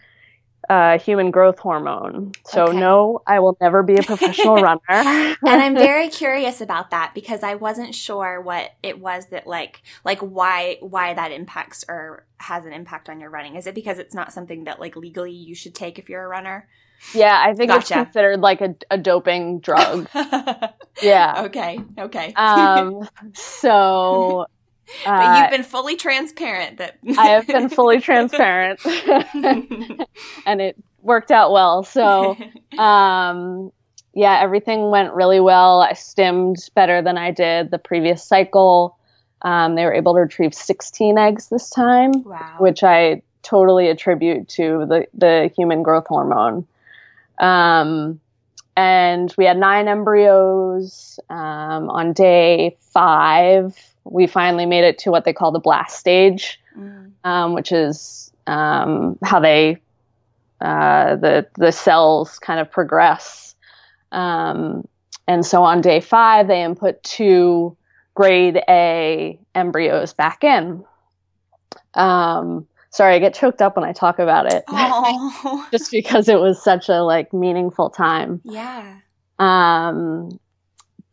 uh, 0.68 0.98
human 0.98 1.30
growth 1.30 1.58
hormone. 1.58 2.32
So 2.46 2.64
okay. 2.64 2.78
no, 2.78 3.22
I 3.26 3.40
will 3.40 3.56
never 3.60 3.82
be 3.82 3.96
a 3.96 4.02
professional 4.02 4.56
runner. 4.62 4.80
and 4.88 5.36
I'm 5.42 5.74
very 5.74 6.08
curious 6.08 6.60
about 6.60 6.90
that 6.90 7.12
because 7.14 7.42
I 7.42 7.54
wasn't 7.54 7.94
sure 7.94 8.40
what 8.40 8.72
it 8.82 9.00
was 9.00 9.26
that 9.26 9.46
like 9.46 9.82
like 10.04 10.20
why 10.20 10.78
why 10.80 11.14
that 11.14 11.32
impacts 11.32 11.84
or 11.88 12.26
has 12.38 12.64
an 12.64 12.72
impact 12.72 13.08
on 13.08 13.20
your 13.20 13.30
running. 13.30 13.56
Is 13.56 13.66
it 13.66 13.74
because 13.74 13.98
it's 13.98 14.14
not 14.14 14.32
something 14.32 14.64
that 14.64 14.80
like 14.80 14.96
legally 14.96 15.32
you 15.32 15.54
should 15.54 15.74
take 15.74 15.98
if 15.98 16.08
you're 16.08 16.24
a 16.24 16.28
runner? 16.28 16.68
Yeah, 17.12 17.42
I 17.44 17.52
think 17.54 17.70
gotcha. 17.70 17.78
it's 17.78 17.90
considered 17.90 18.40
like 18.40 18.60
a, 18.60 18.74
a 18.90 18.96
doping 18.96 19.60
drug. 19.60 20.08
yeah. 21.02 21.42
Okay. 21.46 21.80
Okay. 21.98 22.32
um 22.34 23.06
so 23.34 24.46
but 25.04 25.10
uh, 25.10 25.40
you've 25.40 25.50
been 25.50 25.62
fully 25.62 25.96
transparent 25.96 26.78
that 26.78 26.98
I 27.18 27.26
have 27.28 27.46
been 27.46 27.68
fully 27.68 28.00
transparent 28.00 28.84
and 30.46 30.60
it 30.60 30.76
worked 31.02 31.30
out 31.30 31.52
well. 31.52 31.82
So, 31.82 32.36
um, 32.78 33.70
yeah, 34.14 34.40
everything 34.40 34.90
went 34.90 35.12
really 35.14 35.40
well. 35.40 35.80
I 35.80 35.92
stimmed 35.92 36.56
better 36.74 37.02
than 37.02 37.18
I 37.18 37.30
did 37.30 37.70
the 37.70 37.78
previous 37.78 38.24
cycle. 38.24 38.96
Um, 39.42 39.74
they 39.74 39.84
were 39.84 39.92
able 39.92 40.14
to 40.14 40.20
retrieve 40.20 40.54
16 40.54 41.18
eggs 41.18 41.48
this 41.48 41.68
time, 41.68 42.22
wow. 42.24 42.56
which 42.58 42.82
I 42.82 43.22
totally 43.42 43.88
attribute 43.88 44.48
to 44.48 44.86
the, 44.86 45.06
the 45.12 45.50
human 45.56 45.82
growth 45.82 46.06
hormone. 46.06 46.66
Um, 47.38 48.20
and 48.76 49.32
we 49.36 49.44
had 49.44 49.58
nine 49.58 49.86
embryos 49.86 51.20
um, 51.28 51.90
on 51.90 52.12
day 52.12 52.76
five 52.80 53.76
we 54.04 54.26
finally 54.26 54.66
made 54.66 54.84
it 54.84 54.98
to 54.98 55.10
what 55.10 55.24
they 55.24 55.32
call 55.32 55.50
the 55.50 55.58
blast 55.58 55.98
stage, 55.98 56.60
mm. 56.76 57.10
um, 57.24 57.54
which 57.54 57.72
is 57.72 58.32
um, 58.46 59.18
how 59.24 59.40
they 59.40 59.78
uh, 60.60 61.16
the 61.16 61.46
the 61.56 61.72
cells 61.72 62.38
kind 62.38 62.60
of 62.60 62.70
progress. 62.70 63.54
Um, 64.12 64.86
and 65.26 65.44
so 65.44 65.62
on 65.62 65.80
day 65.80 66.00
five, 66.00 66.48
they 66.48 66.62
input 66.62 67.02
two 67.02 67.76
grade 68.14 68.62
A 68.68 69.38
embryos 69.54 70.12
back 70.12 70.44
in. 70.44 70.84
Um, 71.94 72.66
sorry, 72.90 73.14
I 73.14 73.18
get 73.18 73.34
choked 73.34 73.62
up 73.62 73.76
when 73.76 73.84
I 73.84 73.92
talk 73.92 74.18
about 74.18 74.52
it, 74.52 74.64
just 75.70 75.90
because 75.90 76.28
it 76.28 76.38
was 76.38 76.62
such 76.62 76.88
a 76.88 77.02
like 77.02 77.32
meaningful 77.32 77.90
time. 77.90 78.40
Yeah. 78.44 78.98
Um, 79.38 80.38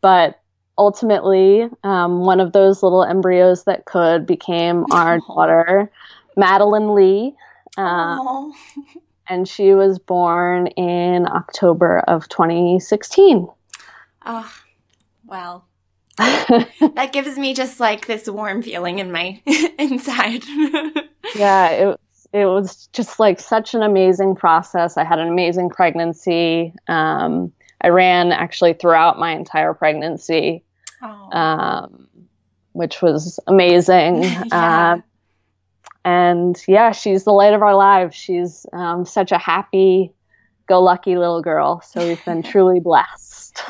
but 0.00 0.40
ultimately, 0.78 1.68
um, 1.84 2.20
one 2.20 2.40
of 2.40 2.52
those 2.52 2.82
little 2.82 3.04
embryos 3.04 3.64
that 3.64 3.84
could 3.84 4.26
became 4.26 4.84
our 4.92 5.18
daughter, 5.18 5.90
Madelyn 6.36 6.94
Lee. 6.94 7.34
Uh, 7.76 8.50
and 9.28 9.48
she 9.48 9.74
was 9.74 9.98
born 9.98 10.66
in 10.68 11.26
October 11.26 12.00
of 12.00 12.28
2016. 12.28 13.48
Oh, 14.26 14.54
well. 15.26 15.66
that 16.18 17.10
gives 17.12 17.38
me 17.38 17.54
just 17.54 17.80
like 17.80 18.06
this 18.06 18.28
warm 18.28 18.62
feeling 18.62 18.98
in 18.98 19.10
my 19.10 19.40
inside. 19.78 20.44
yeah, 21.34 21.68
it 21.70 22.00
it 22.32 22.46
was 22.46 22.88
just 22.88 23.20
like 23.20 23.40
such 23.40 23.74
an 23.74 23.82
amazing 23.82 24.34
process. 24.34 24.96
I 24.96 25.04
had 25.04 25.18
an 25.18 25.28
amazing 25.28 25.70
pregnancy. 25.70 26.74
Um, 26.88 27.52
I 27.82 27.88
ran 27.88 28.32
actually 28.32 28.74
throughout 28.74 29.18
my 29.18 29.32
entire 29.32 29.74
pregnancy, 29.74 30.64
oh. 31.02 31.30
um, 31.32 32.08
which 32.72 33.02
was 33.02 33.40
amazing. 33.46 34.22
yeah. 34.22 34.42
Uh, 34.52 35.00
and 36.04 36.60
yeah, 36.66 36.92
she's 36.92 37.24
the 37.24 37.32
light 37.32 37.54
of 37.54 37.62
our 37.62 37.74
lives. 37.74 38.16
She's 38.16 38.66
um, 38.72 39.04
such 39.04 39.32
a 39.32 39.38
happy, 39.38 40.12
go 40.66 40.82
lucky 40.82 41.16
little 41.16 41.42
girl. 41.42 41.80
So 41.80 42.06
we've 42.06 42.24
been 42.24 42.42
truly 42.50 42.80
blessed. 42.80 43.62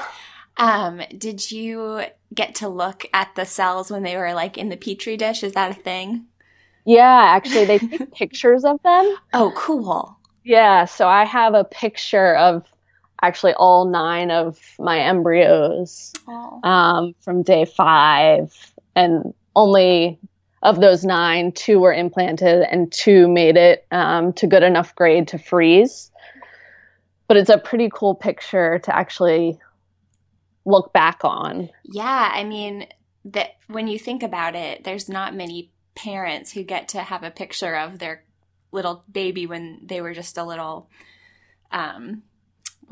Um, 0.59 1.02
did 1.16 1.50
you 1.50 2.04
get 2.35 2.54
to 2.57 2.69
look 2.69 3.04
at 3.12 3.35
the 3.35 3.45
cells 3.45 3.90
when 3.90 4.02
they 4.02 4.16
were 4.16 4.35
like 4.35 4.57
in 4.59 4.69
the 4.69 4.76
petri 4.76 5.16
dish? 5.16 5.42
Is 5.42 5.52
that 5.52 5.71
a 5.71 5.75
thing? 5.75 6.26
Yeah, 6.85 7.23
actually, 7.37 7.64
they 7.64 7.78
take 7.78 8.12
pictures 8.14 8.64
of 8.64 8.83
them. 8.83 9.16
Oh, 9.33 9.52
cool. 9.57 10.19
Yeah, 10.45 10.85
so 10.87 11.07
I 11.07 11.25
have 11.25 11.54
a 11.54 11.64
picture 11.64 12.35
of 12.35 12.66
actually 13.22 13.54
all 13.54 13.84
nine 13.86 14.30
of 14.30 14.58
my 14.78 15.00
embryos 15.00 16.12
um, 16.64 17.14
from 17.20 17.42
day 17.42 17.64
five, 17.64 18.72
and 18.94 19.32
only 19.54 20.18
of 20.62 20.80
those 20.80 21.04
nine, 21.04 21.52
two 21.52 21.80
were 21.80 21.92
implanted 21.92 22.62
and 22.70 22.92
two 22.92 23.28
made 23.28 23.56
it 23.56 23.86
um, 23.90 24.32
to 24.34 24.46
good 24.46 24.62
enough 24.62 24.94
grade 24.94 25.28
to 25.28 25.38
freeze. 25.38 26.10
But 27.26 27.36
it's 27.36 27.50
a 27.50 27.58
pretty 27.58 27.90
cool 27.92 28.14
picture 28.14 28.78
to 28.80 28.94
actually 28.94 29.58
look 30.64 30.92
back 30.92 31.24
on. 31.24 31.70
Yeah, 31.84 32.30
I 32.32 32.44
mean 32.44 32.86
that 33.24 33.56
when 33.68 33.88
you 33.88 33.98
think 33.98 34.22
about 34.22 34.54
it, 34.54 34.84
there's 34.84 35.08
not 35.08 35.34
many 35.34 35.72
parents 35.94 36.52
who 36.52 36.62
get 36.62 36.88
to 36.88 37.00
have 37.00 37.22
a 37.22 37.30
picture 37.30 37.76
of 37.76 37.98
their 37.98 38.24
little 38.70 39.04
baby 39.10 39.46
when 39.46 39.80
they 39.84 40.00
were 40.00 40.14
just 40.14 40.38
a 40.38 40.44
little 40.44 40.88
um, 41.70 42.22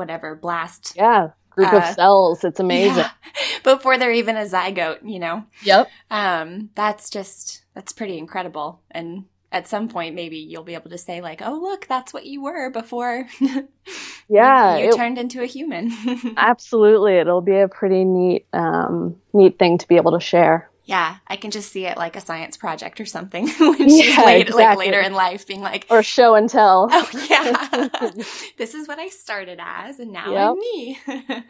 whatever 0.00 0.35
blast. 0.35 0.95
Yeah, 0.97 1.28
group 1.50 1.73
uh, 1.73 1.76
of 1.76 1.85
cells. 1.95 2.42
It's 2.42 2.59
amazing. 2.66 2.97
Yeah. 2.97 3.11
Before 3.62 3.99
they're 3.99 4.12
even 4.12 4.37
a 4.37 4.45
zygote, 4.45 5.09
you 5.09 5.19
know. 5.19 5.45
Yep. 5.62 5.88
Um, 6.11 6.71
that's 6.75 7.11
just 7.11 7.62
that's 7.75 7.92
pretty 7.92 8.19
incredible. 8.19 8.80
And 8.90 9.26
at 9.52 9.69
some 9.69 9.88
point, 9.88 10.14
maybe 10.14 10.38
you'll 10.38 10.64
be 10.64 10.75
able 10.75 10.90
to 10.90 10.99
say 10.99 11.21
like, 11.21 11.42
"Oh, 11.45 11.59
look, 11.61 11.87
that's 11.87 12.14
what 12.14 12.25
you 12.25 12.42
were 12.42 12.71
before." 12.71 13.26
yeah, 14.28 14.76
you, 14.76 14.85
you 14.85 14.90
it, 14.90 14.97
turned 14.97 15.19
into 15.19 15.42
a 15.42 15.47
human. 15.47 15.92
absolutely, 16.37 17.16
it'll 17.16 17.42
be 17.42 17.59
a 17.59 17.69
pretty 17.69 18.04
neat, 18.04 18.47
um, 18.52 19.16
neat 19.33 19.59
thing 19.59 19.78
to 19.78 19.88
be 19.88 19.97
able 19.97 20.12
to 20.12 20.25
share. 20.25 20.70
Yeah, 20.90 21.18
I 21.28 21.37
can 21.37 21.52
just 21.52 21.70
see 21.70 21.87
it 21.87 21.97
like 21.97 22.16
a 22.16 22.20
science 22.20 22.56
project 22.56 23.00
or 23.00 23.06
something 23.06 23.47
when 23.61 23.88
she's 23.88 24.09
yeah, 24.09 24.25
late, 24.25 24.49
exactly. 24.49 24.64
like 24.64 24.76
later 24.76 25.00
in 25.00 25.12
life, 25.12 25.47
being 25.47 25.61
like, 25.61 25.87
or 25.88 26.02
show 26.02 26.35
and 26.35 26.50
tell. 26.50 26.88
Oh 26.92 27.09
yeah, 27.30 28.09
this 28.59 28.75
is 28.75 28.88
what 28.88 28.99
I 28.99 29.06
started 29.06 29.61
as, 29.62 30.00
and 30.00 30.11
now 30.11 30.32
yep. 30.32 30.50
I'm 30.50 30.59
me. 30.59 31.47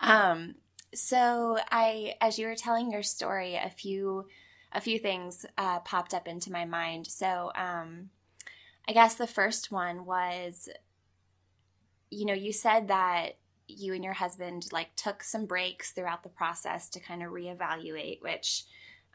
um, 0.00 0.54
so 0.92 1.56
I, 1.70 2.16
as 2.20 2.36
you 2.36 2.48
were 2.48 2.56
telling 2.56 2.90
your 2.90 3.04
story, 3.04 3.54
a 3.54 3.70
few, 3.70 4.26
a 4.72 4.80
few 4.80 4.98
things 4.98 5.46
uh, 5.56 5.78
popped 5.78 6.12
up 6.12 6.26
into 6.26 6.50
my 6.50 6.64
mind. 6.64 7.06
So, 7.06 7.52
um, 7.54 8.10
I 8.88 8.92
guess 8.92 9.14
the 9.14 9.28
first 9.28 9.70
one 9.70 10.04
was, 10.04 10.68
you 12.10 12.26
know, 12.26 12.34
you 12.34 12.52
said 12.52 12.88
that 12.88 13.36
you 13.68 13.94
and 13.94 14.02
your 14.02 14.14
husband 14.14 14.66
like 14.72 14.94
took 14.96 15.22
some 15.22 15.46
breaks 15.46 15.92
throughout 15.92 16.22
the 16.22 16.28
process 16.28 16.88
to 16.88 17.00
kind 17.00 17.22
of 17.22 17.30
reevaluate 17.30 18.20
which 18.22 18.64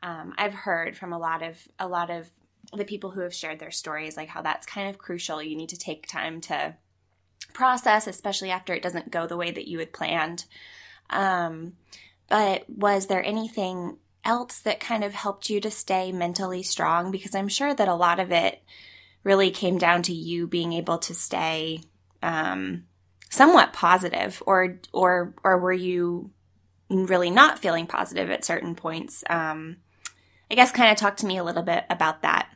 um, 0.03 0.33
i've 0.38 0.53
heard 0.53 0.95
from 0.95 1.12
a 1.12 1.17
lot 1.17 1.41
of 1.41 1.67
a 1.79 1.88
lot 1.88 2.10
of 2.10 2.29
the 2.72 2.86
people 2.86 3.12
who 3.12 3.22
have 3.22 3.33
shared 3.33 3.60
their 3.60 3.72
stories 3.72 4.15
like 4.15 4.29
how 4.29 4.41
that's 4.41 4.65
kind 4.65 4.89
of 4.89 4.98
crucial. 4.98 5.41
You 5.41 5.55
need 5.55 5.69
to 5.69 5.77
take 5.77 6.07
time 6.07 6.39
to 6.41 6.75
process 7.51 8.07
especially 8.07 8.50
after 8.50 8.74
it 8.74 8.81
doesn't 8.81 9.12
go 9.12 9.27
the 9.27 9.38
way 9.38 9.51
that 9.51 9.67
you 9.67 9.79
had 9.79 9.93
planned. 9.93 10.45
Um, 11.10 11.74
but 12.29 12.67
was 12.69 13.07
there 13.07 13.24
anything 13.24 13.98
else 14.24 14.60
that 14.60 14.79
kind 14.79 15.03
of 15.03 15.13
helped 15.13 15.50
you 15.50 15.60
to 15.60 15.69
stay 15.69 16.12
mentally 16.12 16.63
strong? 16.63 17.12
Because 17.12 17.36
i'm 17.36 17.50
sure 17.50 17.74
that 17.74 17.88
a 17.88 17.95
lot 17.95 18.19
of 18.19 18.31
it 18.31 18.62
really 19.24 19.51
came 19.51 19.77
down 19.77 20.01
to 20.03 20.13
you 20.13 20.48
being 20.48 20.74
able 20.74 20.98
to 20.98 21.13
stay 21.13 21.81
um, 22.22 22.86
somewhat 23.33 23.73
positive 23.73 24.41
or 24.45 24.79
or 24.93 25.33
or 25.43 25.57
were 25.57 25.73
you 25.73 26.29
really 26.89 27.29
not 27.29 27.59
feeling 27.59 27.87
positive 27.87 28.29
at 28.29 28.45
certain 28.45 28.75
points 28.75 29.23
um 29.29 29.77
i 30.51 30.55
guess 30.55 30.71
kind 30.71 30.91
of 30.91 30.97
talk 30.97 31.17
to 31.17 31.25
me 31.25 31.37
a 31.37 31.43
little 31.43 31.63
bit 31.63 31.83
about 31.89 32.21
that 32.21 32.49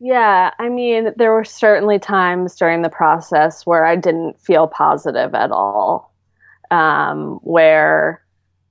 yeah 0.00 0.50
i 0.58 0.68
mean 0.68 1.12
there 1.16 1.32
were 1.32 1.44
certainly 1.44 1.98
times 1.98 2.56
during 2.56 2.82
the 2.82 2.88
process 2.88 3.64
where 3.64 3.84
i 3.84 3.94
didn't 3.94 4.40
feel 4.40 4.66
positive 4.66 5.34
at 5.34 5.50
all 5.52 6.08
um, 6.70 7.38
where, 7.42 8.22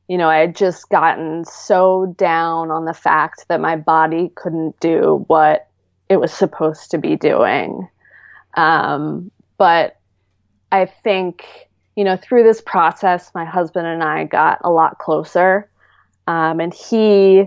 you 0.07 0.17
know, 0.17 0.29
I 0.29 0.37
had 0.37 0.55
just 0.55 0.89
gotten 0.89 1.45
so 1.45 2.13
down 2.17 2.71
on 2.71 2.85
the 2.85 2.93
fact 2.93 3.45
that 3.49 3.59
my 3.59 3.75
body 3.75 4.31
couldn't 4.35 4.79
do 4.79 5.23
what 5.27 5.67
it 6.09 6.17
was 6.17 6.31
supposed 6.31 6.91
to 6.91 6.97
be 6.97 7.15
doing. 7.15 7.87
Um, 8.55 9.31
but 9.57 9.96
I 10.71 10.85
think, 10.85 11.45
you 11.95 12.03
know, 12.03 12.17
through 12.17 12.43
this 12.43 12.61
process, 12.61 13.31
my 13.33 13.45
husband 13.45 13.87
and 13.87 14.03
I 14.03 14.25
got 14.25 14.59
a 14.63 14.69
lot 14.69 14.99
closer. 14.99 15.69
Um, 16.27 16.59
and 16.59 16.73
he, 16.73 17.45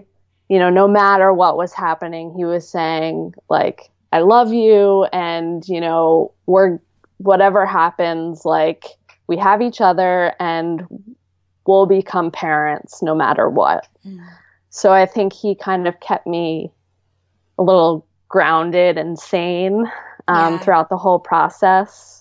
you 0.49 0.59
know, 0.59 0.71
no 0.71 0.89
matter 0.89 1.33
what 1.33 1.57
was 1.57 1.73
happening, 1.73 2.33
he 2.37 2.45
was 2.45 2.69
saying, 2.69 3.35
like, 3.49 3.91
I 4.13 4.21
love 4.21 4.53
you. 4.53 5.05
And, 5.13 5.67
you 5.69 5.81
know, 5.81 6.33
we're, 6.47 6.79
whatever 7.19 7.67
happens, 7.67 8.45
like, 8.45 8.85
we 9.27 9.37
have 9.37 9.63
each 9.63 9.81
other 9.81 10.35
and 10.41 10.87
we'll 11.67 11.87
become 11.87 12.31
parents 12.31 13.03
no 13.03 13.15
matter 13.15 13.49
what. 13.49 13.87
Mm. 14.05 14.27
So 14.71 14.93
I 14.93 15.07
think 15.07 15.33
he 15.33 15.55
kind 15.55 15.87
of 15.87 16.01
kept 16.01 16.27
me 16.27 16.73
a 17.59 17.63
little 17.63 18.07
grounded 18.29 18.97
and 18.97 19.19
sane 19.19 19.85
um, 20.27 20.55
yeah. 20.55 20.59
throughout 20.59 20.89
the 20.89 20.97
whole 20.97 21.19
process. 21.19 22.20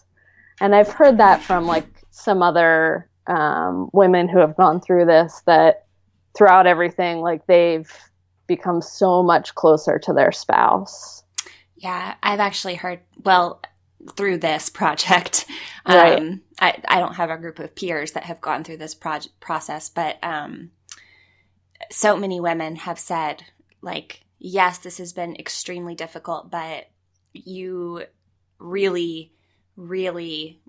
And 0.62 0.75
I've 0.75 0.89
heard 0.92 1.18
that 1.18 1.42
from 1.42 1.66
like 1.66 1.88
some 2.12 2.42
other 2.42 3.10
um, 3.28 3.89
women 3.94 4.28
who 4.28 4.39
have 4.39 4.58
gone 4.58 4.82
through 4.82 5.06
this 5.06 5.42
that 5.46 5.86
throughout 6.36 6.68
everything, 6.68 7.20
like 7.20 7.46
they've 7.48 7.92
become 8.48 8.82
so 8.82 9.24
much 9.24 9.56
closer 9.56 10.00
to 10.00 10.13
their 10.13 10.32
spouse. 10.32 11.24
Yeah, 11.75 12.16
I've 12.22 12.39
actually 12.39 12.75
heard, 12.75 13.00
well, 13.24 13.62
through 14.16 14.38
this 14.39 14.70
project. 14.70 15.46
Right. 15.88 16.20
Um, 16.20 16.42
I, 16.60 16.82
I 16.88 17.00
don't 17.00 17.16
have 17.16 17.30
a 17.30 17.38
group 17.38 17.60
of 17.60 17.75
peers 17.75 18.13
that 18.13 18.24
have 18.24 18.42
gone 18.42 18.63
through 18.63 18.78
this 18.78 18.96
project 18.96 19.39
process, 19.39 19.89
but 19.89 20.18
um, 20.24 20.72
so 21.89 22.18
many 22.18 22.39
women 22.39 22.75
have 22.75 23.00
said, 23.00 23.44
like, 23.82 24.25
yes, 24.39 24.80
this 24.80 24.98
has 24.98 25.13
been 25.13 25.36
extremely 25.38 25.96
difficult, 25.96 26.51
but 26.51 26.89
you 27.34 28.04
really, 28.58 29.34
really, 29.80 30.60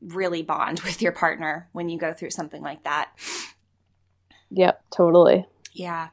really 0.00 0.42
bond 0.42 0.80
with 0.84 1.02
your 1.02 1.12
partner 1.12 1.68
when 1.72 1.88
you 1.88 1.98
go 1.98 2.12
through 2.12 2.30
something 2.30 2.62
like 2.62 2.84
that. 2.84 3.10
Yep, 4.50 4.82
totally. 4.90 5.46
Yeah. 5.72 6.08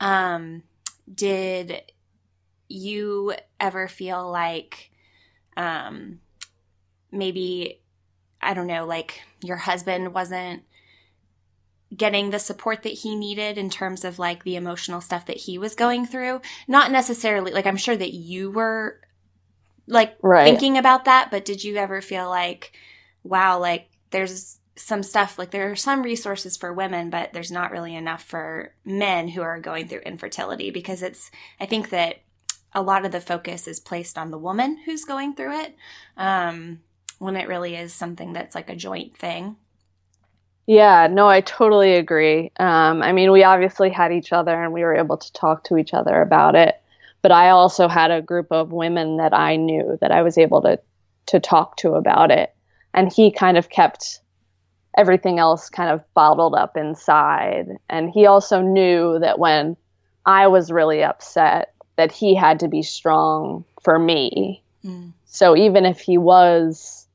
Um, 0.00 0.62
did 1.12 1.82
you 2.68 3.34
ever 3.60 3.88
feel 3.88 4.30
like 4.30 4.90
um, 5.56 6.20
maybe 7.10 7.80
I 8.40 8.54
don't 8.54 8.66
know, 8.66 8.84
like 8.86 9.22
your 9.42 9.56
husband 9.56 10.14
wasn't 10.14 10.62
getting 11.94 12.30
the 12.30 12.38
support 12.38 12.82
that 12.82 12.92
he 12.92 13.14
needed 13.14 13.58
in 13.58 13.68
terms 13.68 14.04
of 14.04 14.18
like 14.18 14.44
the 14.44 14.56
emotional 14.56 15.00
stuff 15.00 15.26
that 15.26 15.36
he 15.36 15.58
was 15.58 15.74
going 15.74 16.06
through. 16.06 16.40
Not 16.66 16.90
necessarily 16.90 17.52
like 17.52 17.66
I'm 17.66 17.76
sure 17.76 17.96
that 17.96 18.14
you 18.14 18.50
were 18.50 19.00
like 19.86 20.16
right. 20.22 20.44
thinking 20.44 20.78
about 20.78 21.04
that, 21.04 21.30
but 21.30 21.44
did 21.44 21.64
you 21.64 21.76
ever 21.76 22.00
feel 22.00 22.28
like 22.28 22.72
wow, 23.24 23.58
like 23.58 23.88
there's 24.10 24.58
some 24.76 25.02
stuff 25.02 25.38
like 25.38 25.50
there 25.50 25.70
are 25.70 25.76
some 25.76 26.02
resources 26.02 26.56
for 26.56 26.72
women, 26.72 27.10
but 27.10 27.32
there's 27.32 27.52
not 27.52 27.70
really 27.70 27.94
enough 27.94 28.22
for 28.22 28.74
men 28.84 29.28
who 29.28 29.42
are 29.42 29.60
going 29.60 29.86
through 29.86 30.00
infertility 30.00 30.70
because 30.70 31.02
it's 31.02 31.30
I 31.60 31.66
think 31.66 31.90
that 31.90 32.16
a 32.74 32.82
lot 32.82 33.04
of 33.04 33.12
the 33.12 33.20
focus 33.20 33.68
is 33.68 33.80
placed 33.80 34.16
on 34.16 34.30
the 34.30 34.38
woman 34.38 34.78
who's 34.84 35.04
going 35.04 35.34
through 35.34 35.60
it 35.60 35.76
um, 36.16 36.80
when 37.18 37.36
it 37.36 37.48
really 37.48 37.76
is 37.76 37.92
something 37.92 38.32
that's 38.32 38.54
like 38.54 38.70
a 38.70 38.76
joint 38.76 39.16
thing. 39.16 39.56
Yeah, 40.66 41.08
no, 41.10 41.28
I 41.28 41.40
totally 41.40 41.94
agree. 41.94 42.50
Um, 42.58 43.02
I 43.02 43.12
mean, 43.12 43.32
we 43.32 43.44
obviously 43.44 43.90
had 43.90 44.12
each 44.12 44.32
other 44.32 44.62
and 44.62 44.72
we 44.72 44.82
were 44.82 44.94
able 44.94 45.16
to 45.16 45.32
talk 45.32 45.64
to 45.64 45.76
each 45.76 45.92
other 45.92 46.22
about 46.22 46.54
it. 46.54 46.80
But 47.22 47.32
I 47.32 47.50
also 47.50 47.88
had 47.88 48.10
a 48.10 48.20
group 48.20 48.48
of 48.50 48.72
women 48.72 49.16
that 49.18 49.32
I 49.32 49.56
knew 49.56 49.96
that 50.00 50.10
I 50.10 50.22
was 50.22 50.38
able 50.38 50.62
to 50.62 50.80
to 51.26 51.40
talk 51.40 51.76
to 51.76 51.92
about 51.94 52.30
it. 52.30 52.54
And 52.94 53.12
he 53.12 53.30
kind 53.30 53.56
of 53.56 53.68
kept 53.68 54.20
everything 54.98 55.38
else 55.38 55.70
kind 55.70 55.90
of 55.90 56.02
bottled 56.14 56.54
up 56.54 56.76
inside. 56.76 57.68
And 57.88 58.10
he 58.10 58.26
also 58.26 58.60
knew 58.60 59.18
that 59.20 59.38
when 59.38 59.76
I 60.26 60.48
was 60.48 60.70
really 60.70 61.02
upset, 61.02 61.74
that 61.96 62.12
he 62.12 62.34
had 62.34 62.60
to 62.60 62.68
be 62.68 62.82
strong 62.82 63.64
for 63.82 63.98
me. 63.98 64.62
Mm. 64.84 65.12
So 65.26 65.56
even 65.56 65.86
if 65.86 66.00
he 66.00 66.18
was 66.18 67.06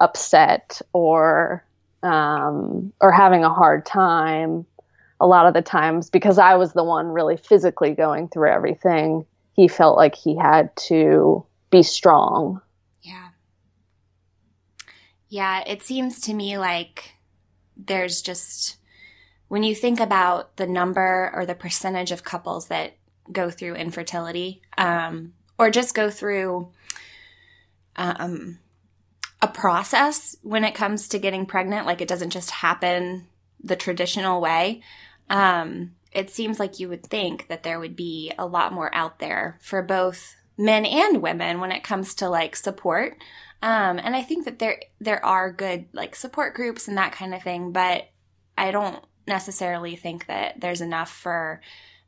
upset 0.00 0.80
or 0.92 1.64
um, 2.02 2.92
or 3.00 3.10
having 3.10 3.44
a 3.44 3.52
hard 3.52 3.86
time, 3.86 4.66
a 5.20 5.26
lot 5.26 5.46
of 5.46 5.54
the 5.54 5.62
times 5.62 6.10
because 6.10 6.38
I 6.38 6.54
was 6.56 6.72
the 6.74 6.84
one 6.84 7.08
really 7.08 7.36
physically 7.36 7.94
going 7.94 8.28
through 8.28 8.50
everything, 8.50 9.24
he 9.54 9.68
felt 9.68 9.96
like 9.96 10.14
he 10.14 10.36
had 10.36 10.74
to 10.76 11.46
be 11.70 11.82
strong. 11.82 12.60
Yeah. 13.02 13.28
Yeah, 15.28 15.62
it 15.66 15.82
seems 15.82 16.20
to 16.22 16.34
me 16.34 16.58
like 16.58 17.14
there's 17.76 18.22
just 18.22 18.76
when 19.48 19.62
you 19.62 19.74
think 19.74 20.00
about 20.00 20.56
the 20.56 20.66
number 20.66 21.30
or 21.34 21.46
the 21.46 21.54
percentage 21.54 22.10
of 22.10 22.24
couples 22.24 22.68
that 22.68 22.96
go 23.30 23.50
through 23.50 23.74
infertility 23.74 24.60
um, 24.76 25.32
or 25.58 25.70
just 25.70 25.94
go 25.94 26.10
through 26.10 26.68
um, 27.96 28.58
a 29.40 29.48
process 29.48 30.36
when 30.42 30.64
it 30.64 30.74
comes 30.74 31.08
to 31.08 31.18
getting 31.18 31.46
pregnant. 31.46 31.86
Like 31.86 32.00
it 32.00 32.08
doesn't 32.08 32.30
just 32.30 32.50
happen 32.50 33.26
the 33.62 33.76
traditional 33.76 34.40
way. 34.40 34.82
Um, 35.30 35.92
it 36.14 36.30
seems 36.30 36.58
like 36.58 36.78
you 36.78 36.88
would 36.88 37.04
think 37.04 37.48
that 37.48 37.62
there 37.62 37.80
would 37.80 37.96
be 37.96 38.32
a 38.38 38.46
lot 38.46 38.72
more 38.72 38.94
out 38.94 39.18
there 39.18 39.58
for 39.60 39.82
both 39.82 40.36
men 40.56 40.86
and 40.86 41.20
women 41.20 41.60
when 41.60 41.72
it 41.72 41.82
comes 41.82 42.14
to 42.14 42.28
like 42.28 42.54
support. 42.54 43.16
Um, 43.62 43.98
and 43.98 44.14
I 44.14 44.22
think 44.22 44.44
that 44.44 44.58
there 44.58 44.80
there 45.00 45.24
are 45.24 45.52
good 45.52 45.86
like 45.92 46.14
support 46.14 46.54
groups 46.54 46.86
and 46.86 46.96
that 46.96 47.12
kind 47.12 47.34
of 47.34 47.42
thing, 47.42 47.72
but 47.72 48.08
I 48.56 48.70
don't 48.70 49.04
necessarily 49.26 49.96
think 49.96 50.26
that 50.26 50.60
there's 50.60 50.80
enough 50.80 51.10
for 51.10 51.60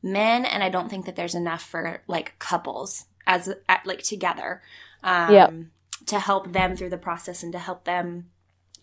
men 0.02 0.44
and 0.44 0.62
i 0.62 0.68
don't 0.68 0.88
think 0.88 1.06
that 1.06 1.16
there's 1.16 1.34
enough 1.34 1.62
for 1.62 2.02
like 2.06 2.38
couples 2.38 3.06
as 3.26 3.52
like 3.84 4.02
together 4.02 4.62
um 5.02 5.32
yep. 5.32 5.52
to 6.06 6.18
help 6.18 6.52
them 6.52 6.76
through 6.76 6.90
the 6.90 6.98
process 6.98 7.42
and 7.42 7.52
to 7.52 7.58
help 7.58 7.84
them 7.84 8.30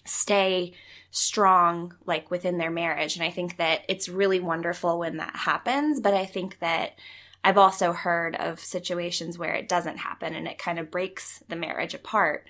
stay 0.05 0.73
strong 1.11 1.93
like 2.05 2.31
within 2.31 2.57
their 2.57 2.71
marriage 2.71 3.15
and 3.15 3.23
i 3.23 3.29
think 3.29 3.57
that 3.57 3.81
it's 3.87 4.09
really 4.09 4.39
wonderful 4.39 4.99
when 4.99 5.17
that 5.17 5.35
happens 5.35 5.99
but 5.99 6.13
i 6.13 6.25
think 6.25 6.57
that 6.59 6.97
i've 7.43 7.57
also 7.57 7.93
heard 7.93 8.35
of 8.35 8.59
situations 8.59 9.37
where 9.37 9.53
it 9.53 9.69
doesn't 9.69 9.97
happen 9.97 10.33
and 10.33 10.47
it 10.47 10.57
kind 10.57 10.79
of 10.79 10.89
breaks 10.89 11.43
the 11.49 11.55
marriage 11.55 11.93
apart 11.93 12.45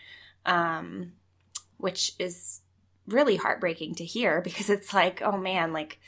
um 0.46 1.12
which 1.78 2.14
is 2.20 2.62
really 3.08 3.36
heartbreaking 3.36 3.94
to 3.94 4.06
hear 4.06 4.42
because 4.44 4.70
it's 4.70 4.94
like 4.94 5.22
oh 5.22 5.38
man 5.38 5.74
like 5.74 6.00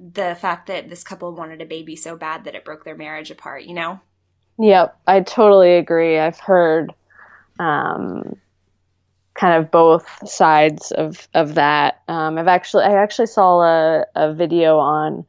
the 0.00 0.34
fact 0.40 0.66
that 0.68 0.88
this 0.88 1.04
couple 1.04 1.32
wanted 1.34 1.60
a 1.60 1.66
baby 1.66 1.94
so 1.94 2.16
bad 2.16 2.44
that 2.44 2.54
it 2.54 2.64
broke 2.64 2.84
their 2.84 2.96
marriage 2.96 3.30
apart, 3.30 3.64
you 3.64 3.74
know? 3.74 4.00
Yep, 4.58 4.98
I 5.06 5.20
totally 5.20 5.76
agree. 5.76 6.18
I've 6.18 6.40
heard 6.40 6.92
um, 7.58 8.36
kind 9.40 9.54
of 9.54 9.70
both 9.70 10.06
sides 10.28 10.92
of 10.92 11.26
of 11.32 11.54
that. 11.54 12.02
Um, 12.08 12.36
I've 12.36 12.46
actually 12.46 12.84
I 12.84 13.02
actually 13.02 13.26
saw 13.26 13.62
a, 13.62 14.06
a 14.14 14.34
video 14.34 14.78
on 14.78 15.24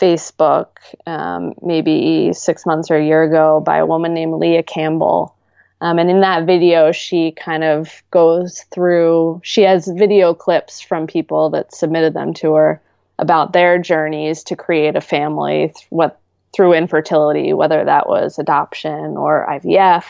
Facebook 0.00 0.68
um, 1.06 1.54
maybe 1.60 2.32
six 2.32 2.64
months 2.64 2.90
or 2.90 2.96
a 2.96 3.04
year 3.04 3.24
ago 3.24 3.60
by 3.60 3.78
a 3.78 3.86
woman 3.86 4.14
named 4.14 4.34
Leah 4.34 4.62
Campbell. 4.62 5.34
Um, 5.80 5.98
and 5.98 6.10
in 6.10 6.20
that 6.20 6.44
video, 6.44 6.92
she 6.92 7.32
kind 7.32 7.62
of 7.62 8.02
goes 8.10 8.64
through, 8.72 9.40
she 9.44 9.62
has 9.62 9.86
video 9.86 10.34
clips 10.34 10.80
from 10.80 11.06
people 11.06 11.50
that 11.50 11.72
submitted 11.72 12.14
them 12.14 12.34
to 12.34 12.54
her 12.54 12.82
about 13.18 13.52
their 13.52 13.78
journeys 13.78 14.42
to 14.44 14.56
create 14.56 14.96
a 14.96 15.00
family 15.00 15.72
th- 15.74 15.86
what 15.90 16.20
through 16.54 16.72
infertility, 16.72 17.52
whether 17.52 17.84
that 17.84 18.08
was 18.08 18.38
adoption 18.38 19.16
or 19.16 19.46
IVF. 19.48 20.04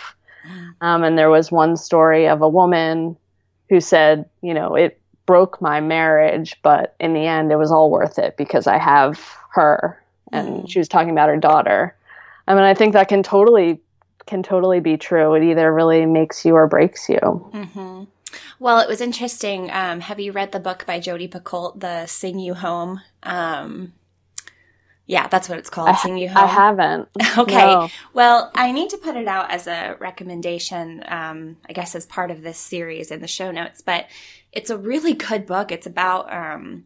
Mm. 0.48 0.74
Um, 0.80 1.04
and 1.04 1.18
there 1.18 1.28
was 1.28 1.52
one 1.52 1.76
story 1.76 2.28
of 2.28 2.40
a 2.40 2.48
woman 2.48 3.16
who 3.68 3.80
said, 3.80 4.28
you 4.42 4.54
know, 4.54 4.74
it 4.74 5.00
broke 5.26 5.60
my 5.60 5.80
marriage, 5.80 6.56
but 6.62 6.94
in 6.98 7.12
the 7.12 7.26
end, 7.26 7.52
it 7.52 7.56
was 7.56 7.70
all 7.70 7.90
worth 7.90 8.18
it 8.18 8.36
because 8.36 8.66
I 8.66 8.78
have 8.78 9.18
her. 9.50 10.02
And 10.32 10.62
mm. 10.62 10.70
she 10.70 10.78
was 10.78 10.88
talking 10.88 11.10
about 11.10 11.28
her 11.28 11.36
daughter. 11.36 11.94
I 12.46 12.54
mean, 12.54 12.64
I 12.64 12.74
think 12.74 12.94
that 12.94 13.08
can 13.08 13.22
totally 13.22 13.80
can 14.26 14.42
totally 14.42 14.80
be 14.80 14.96
true. 14.96 15.34
It 15.34 15.42
either 15.42 15.72
really 15.72 16.04
makes 16.04 16.44
you 16.44 16.54
or 16.54 16.66
breaks 16.66 17.08
you. 17.08 17.18
Mm-hmm. 17.18 18.04
Well, 18.58 18.80
it 18.80 18.88
was 18.88 19.00
interesting. 19.00 19.70
Um, 19.70 20.00
have 20.00 20.20
you 20.20 20.32
read 20.32 20.52
the 20.52 20.60
book 20.60 20.84
by 20.86 21.00
Jodi 21.00 21.28
Picoult, 21.28 21.80
The 21.80 22.06
Sing 22.06 22.38
You 22.38 22.54
Home? 22.54 23.00
Um, 23.22 23.94
Yeah, 25.08 25.26
that's 25.26 25.48
what 25.48 25.58
it's 25.58 25.70
called. 25.70 25.96
Sing 25.96 26.18
You 26.18 26.28
Home. 26.28 26.44
I 26.44 26.46
haven't. 26.46 27.08
Okay. 27.38 27.56
No. 27.56 27.88
Well, 28.12 28.50
I 28.54 28.72
need 28.72 28.90
to 28.90 28.98
put 28.98 29.16
it 29.16 29.26
out 29.26 29.50
as 29.50 29.66
a 29.66 29.96
recommendation, 30.00 31.02
um, 31.08 31.56
I 31.68 31.72
guess, 31.72 31.94
as 31.94 32.04
part 32.04 32.30
of 32.30 32.42
this 32.42 32.58
series 32.58 33.10
in 33.10 33.20
the 33.20 33.26
show 33.26 33.50
notes. 33.50 33.80
But 33.80 34.06
it's 34.52 34.68
a 34.70 34.76
really 34.76 35.14
good 35.14 35.46
book. 35.46 35.72
It's 35.72 35.86
about 35.86 36.30
um, 36.32 36.84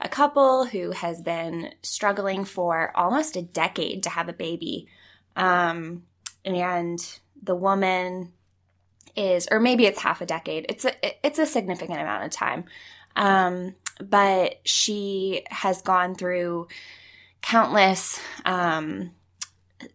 a 0.00 0.08
couple 0.08 0.66
who 0.66 0.92
has 0.92 1.20
been 1.20 1.72
struggling 1.82 2.44
for 2.44 2.92
almost 2.94 3.36
a 3.36 3.42
decade 3.42 4.04
to 4.04 4.10
have 4.10 4.28
a 4.28 4.34
baby. 4.34 4.86
Um, 5.34 6.04
and 6.44 6.98
the 7.42 7.56
woman 7.56 8.32
is, 9.16 9.48
or 9.50 9.58
maybe 9.58 9.86
it's 9.86 10.00
half 10.00 10.20
a 10.20 10.26
decade. 10.26 10.66
It's 10.68 10.84
a 10.84 11.26
it's 11.26 11.40
a 11.40 11.46
significant 11.46 12.00
amount 12.00 12.24
of 12.24 12.30
time. 12.30 12.64
Um, 13.16 13.74
but 14.00 14.56
she 14.64 15.42
has 15.48 15.82
gone 15.82 16.14
through 16.14 16.68
countless, 17.42 18.20
um, 18.44 19.12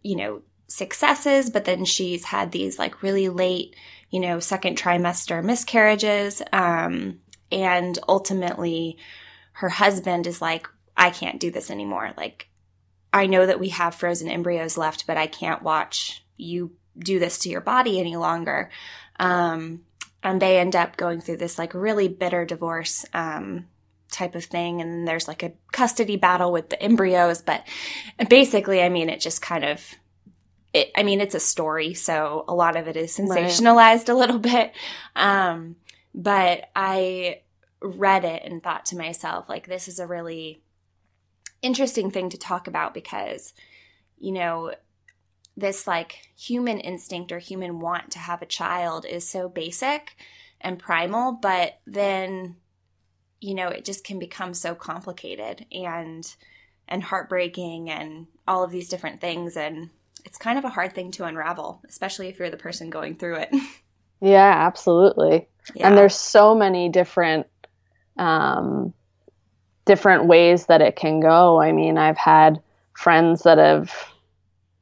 you 0.04 0.16
know, 0.16 0.42
successes, 0.68 1.50
but 1.50 1.66
then 1.66 1.86
she's 1.86 2.26
had 2.26 2.52
these 2.52 2.80
like 2.80 3.04
really 3.04 3.30
late, 3.30 3.76
you 4.10 4.20
know, 4.20 4.40
second 4.40 4.78
trimester 4.78 5.44
miscarriages. 5.44 6.42
Um, 6.54 7.20
and 7.52 8.00
ultimately, 8.08 8.98
her 9.54 9.70
husband 9.70 10.28
is 10.28 10.42
like, 10.42 10.68
I 10.96 11.10
can't 11.10 11.40
do 11.40 11.52
this 11.52 11.70
anymore. 11.70 12.12
Like, 12.16 12.48
I 13.14 13.28
know 13.28 13.46
that 13.46 13.60
we 13.60 13.70
have 13.70 13.96
frozen 13.96 14.30
embryos 14.30 14.78
left, 14.78 15.06
but 15.06 15.18
I 15.18 15.28
can't 15.28 15.62
watch 15.62 16.24
you 16.38 16.72
do 16.98 17.20
this 17.20 17.40
to 17.40 17.50
your 17.50 17.62
body 17.62 18.00
any 18.00 18.16
longer. 18.16 18.70
Um, 19.20 19.82
and 20.24 20.42
they 20.42 20.60
end 20.60 20.76
up 20.76 20.98
going 20.98 21.22
through 21.22 21.38
this 21.38 21.58
like 21.58 21.74
really 21.74 22.08
bitter 22.08 22.46
divorce 22.46 23.06
um, 23.14 23.68
type 24.12 24.36
of 24.36 24.46
thing. 24.46 24.82
And 24.82 25.08
there's 25.08 25.28
like 25.28 25.44
a 25.44 25.54
custody 25.72 26.18
battle 26.18 26.52
with 26.52 26.70
the 26.70 26.82
embryos. 26.82 27.42
But 27.42 27.66
basically, 28.30 28.82
I 28.82 28.90
mean, 28.90 29.10
it 29.10 29.20
just 29.20 29.42
kind 29.42 29.64
of, 29.66 29.82
it, 30.74 30.92
I 30.96 31.04
mean, 31.04 31.22
it's 31.22 31.36
a 31.36 31.40
story. 31.40 31.94
So 31.94 32.46
a 32.48 32.54
lot 32.54 32.76
of 32.76 32.88
it 32.88 32.96
is 32.96 33.18
sensationalized 33.18 33.76
right. 33.76 34.10
a 34.10 34.16
little 34.16 34.40
bit. 34.54 34.74
Um, 35.16 35.78
but 36.14 36.70
I 36.76 37.42
read 37.82 38.26
it 38.26 38.44
and 38.46 38.62
thought 38.62 38.86
to 38.88 38.98
myself, 38.98 39.50
like, 39.50 39.68
this 39.68 39.88
is 39.88 40.00
a 40.00 40.08
really 40.08 40.62
interesting 41.62 42.12
thing 42.12 42.30
to 42.30 42.38
talk 42.38 42.68
about 42.68 42.94
because, 42.94 43.54
you 44.20 44.32
know, 44.32 44.74
this 45.58 45.86
like 45.86 46.30
human 46.38 46.80
instinct 46.80 47.32
or 47.32 47.40
human 47.40 47.80
want 47.80 48.12
to 48.12 48.20
have 48.20 48.42
a 48.42 48.48
child 48.48 49.06
is 49.06 49.28
so 49.28 49.50
basic 49.50 50.16
and 50.60 50.80
primal, 50.80 51.34
but 51.34 51.80
then 51.86 52.56
you 53.42 53.56
know, 53.56 53.68
it 53.68 53.84
just 53.84 54.06
can 54.06 54.20
become 54.20 54.54
so 54.54 54.74
complicated 54.74 55.66
and 55.72 56.34
and 56.88 57.04
heartbreaking 57.04 57.90
and 57.90 58.28
all 58.48 58.64
of 58.64 58.72
these 58.72 58.90
different 58.90 59.20
things 59.20 59.58
and 59.58 59.90
it's 60.24 60.38
kind 60.38 60.60
of 60.60 60.66
a 60.66 60.70
hard 60.70 60.94
thing 60.94 61.10
to 61.12 61.26
unravel, 61.26 61.82
especially 61.90 62.28
if 62.28 62.38
you're 62.38 62.52
the 62.52 62.58
person 62.58 62.92
going 62.92 63.16
through 63.16 63.38
it. 63.38 63.50
yeah, 64.22 64.54
absolutely. 64.68 65.48
Yeah. 65.74 65.88
And 65.88 65.98
there's 65.98 66.16
so 66.16 66.56
many 66.56 66.90
different 66.90 67.48
um 68.18 68.94
different 69.86 70.26
ways 70.26 70.68
that 70.68 70.82
it 70.82 70.96
can 70.96 71.20
go. 71.20 71.60
I 71.60 71.72
mean, 71.72 71.98
I've 71.98 72.18
had 72.18 72.62
friends 72.94 73.44
that 73.44 73.58
have 73.58 73.92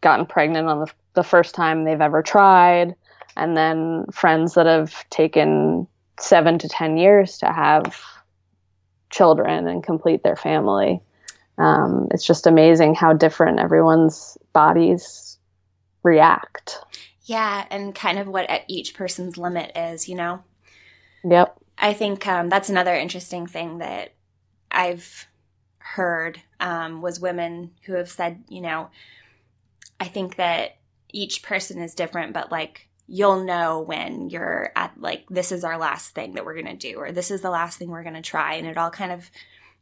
gotten 0.01 0.25
pregnant 0.25 0.67
on 0.67 0.79
the, 0.79 0.91
the 1.13 1.23
first 1.23 1.55
time 1.55 1.83
they've 1.83 2.01
ever 2.01 2.21
tried, 2.21 2.95
and 3.37 3.55
then 3.55 4.05
friends 4.11 4.55
that 4.55 4.65
have 4.65 5.07
taken 5.09 5.87
seven 6.19 6.59
to 6.59 6.67
10 6.67 6.97
years 6.97 7.37
to 7.37 7.45
have 7.45 7.97
children 9.09 9.67
and 9.67 9.83
complete 9.83 10.23
their 10.23 10.35
family. 10.35 11.01
Um, 11.57 12.07
it's 12.11 12.25
just 12.25 12.47
amazing 12.47 12.95
how 12.95 13.13
different 13.13 13.59
everyone's 13.59 14.37
bodies 14.53 15.37
react. 16.03 16.79
Yeah, 17.23 17.65
and 17.69 17.93
kind 17.93 18.17
of 18.17 18.27
what 18.27 18.49
each 18.67 18.93
person's 18.93 19.37
limit 19.37 19.71
is, 19.75 20.09
you 20.09 20.15
know? 20.15 20.43
Yep. 21.23 21.57
I 21.77 21.93
think 21.93 22.25
um, 22.27 22.49
that's 22.49 22.69
another 22.69 22.95
interesting 22.95 23.45
thing 23.45 23.79
that 23.79 24.13
I've 24.71 25.27
heard 25.77 26.41
um, 26.59 27.01
was 27.01 27.19
women 27.19 27.71
who 27.85 27.93
have 27.93 28.09
said, 28.09 28.43
you 28.49 28.61
know, 28.61 28.89
I 29.99 30.05
think 30.05 30.35
that 30.35 30.77
each 31.11 31.41
person 31.41 31.81
is 31.81 31.93
different, 31.93 32.33
but 32.33 32.51
like 32.51 32.88
you'll 33.11 33.43
know 33.43 33.81
when 33.81 34.29
you're 34.29 34.71
at 34.75 34.93
like 34.99 35.25
this 35.29 35.51
is 35.51 35.63
our 35.63 35.79
last 35.79 36.13
thing 36.13 36.35
that 36.35 36.45
we're 36.45 36.53
going 36.53 36.77
to 36.77 36.91
do 36.91 36.97
or 36.97 37.11
this 37.11 37.31
is 37.31 37.41
the 37.41 37.49
last 37.49 37.79
thing 37.79 37.89
we're 37.89 38.03
going 38.03 38.13
to 38.13 38.21
try. 38.21 38.53
And 38.53 38.67
it 38.67 38.77
all 38.77 38.91
kind 38.91 39.11
of 39.11 39.29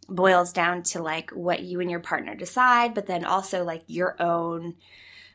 boils 0.09 0.53
down 0.53 0.83
to 0.83 1.01
like 1.01 1.31
what 1.31 1.61
you 1.61 1.81
and 1.81 1.91
your 1.91 1.99
partner 1.99 2.33
decide 2.33 2.93
but 2.93 3.07
then 3.07 3.25
also 3.25 3.65
like 3.65 3.83
your 3.87 4.15
own 4.21 4.73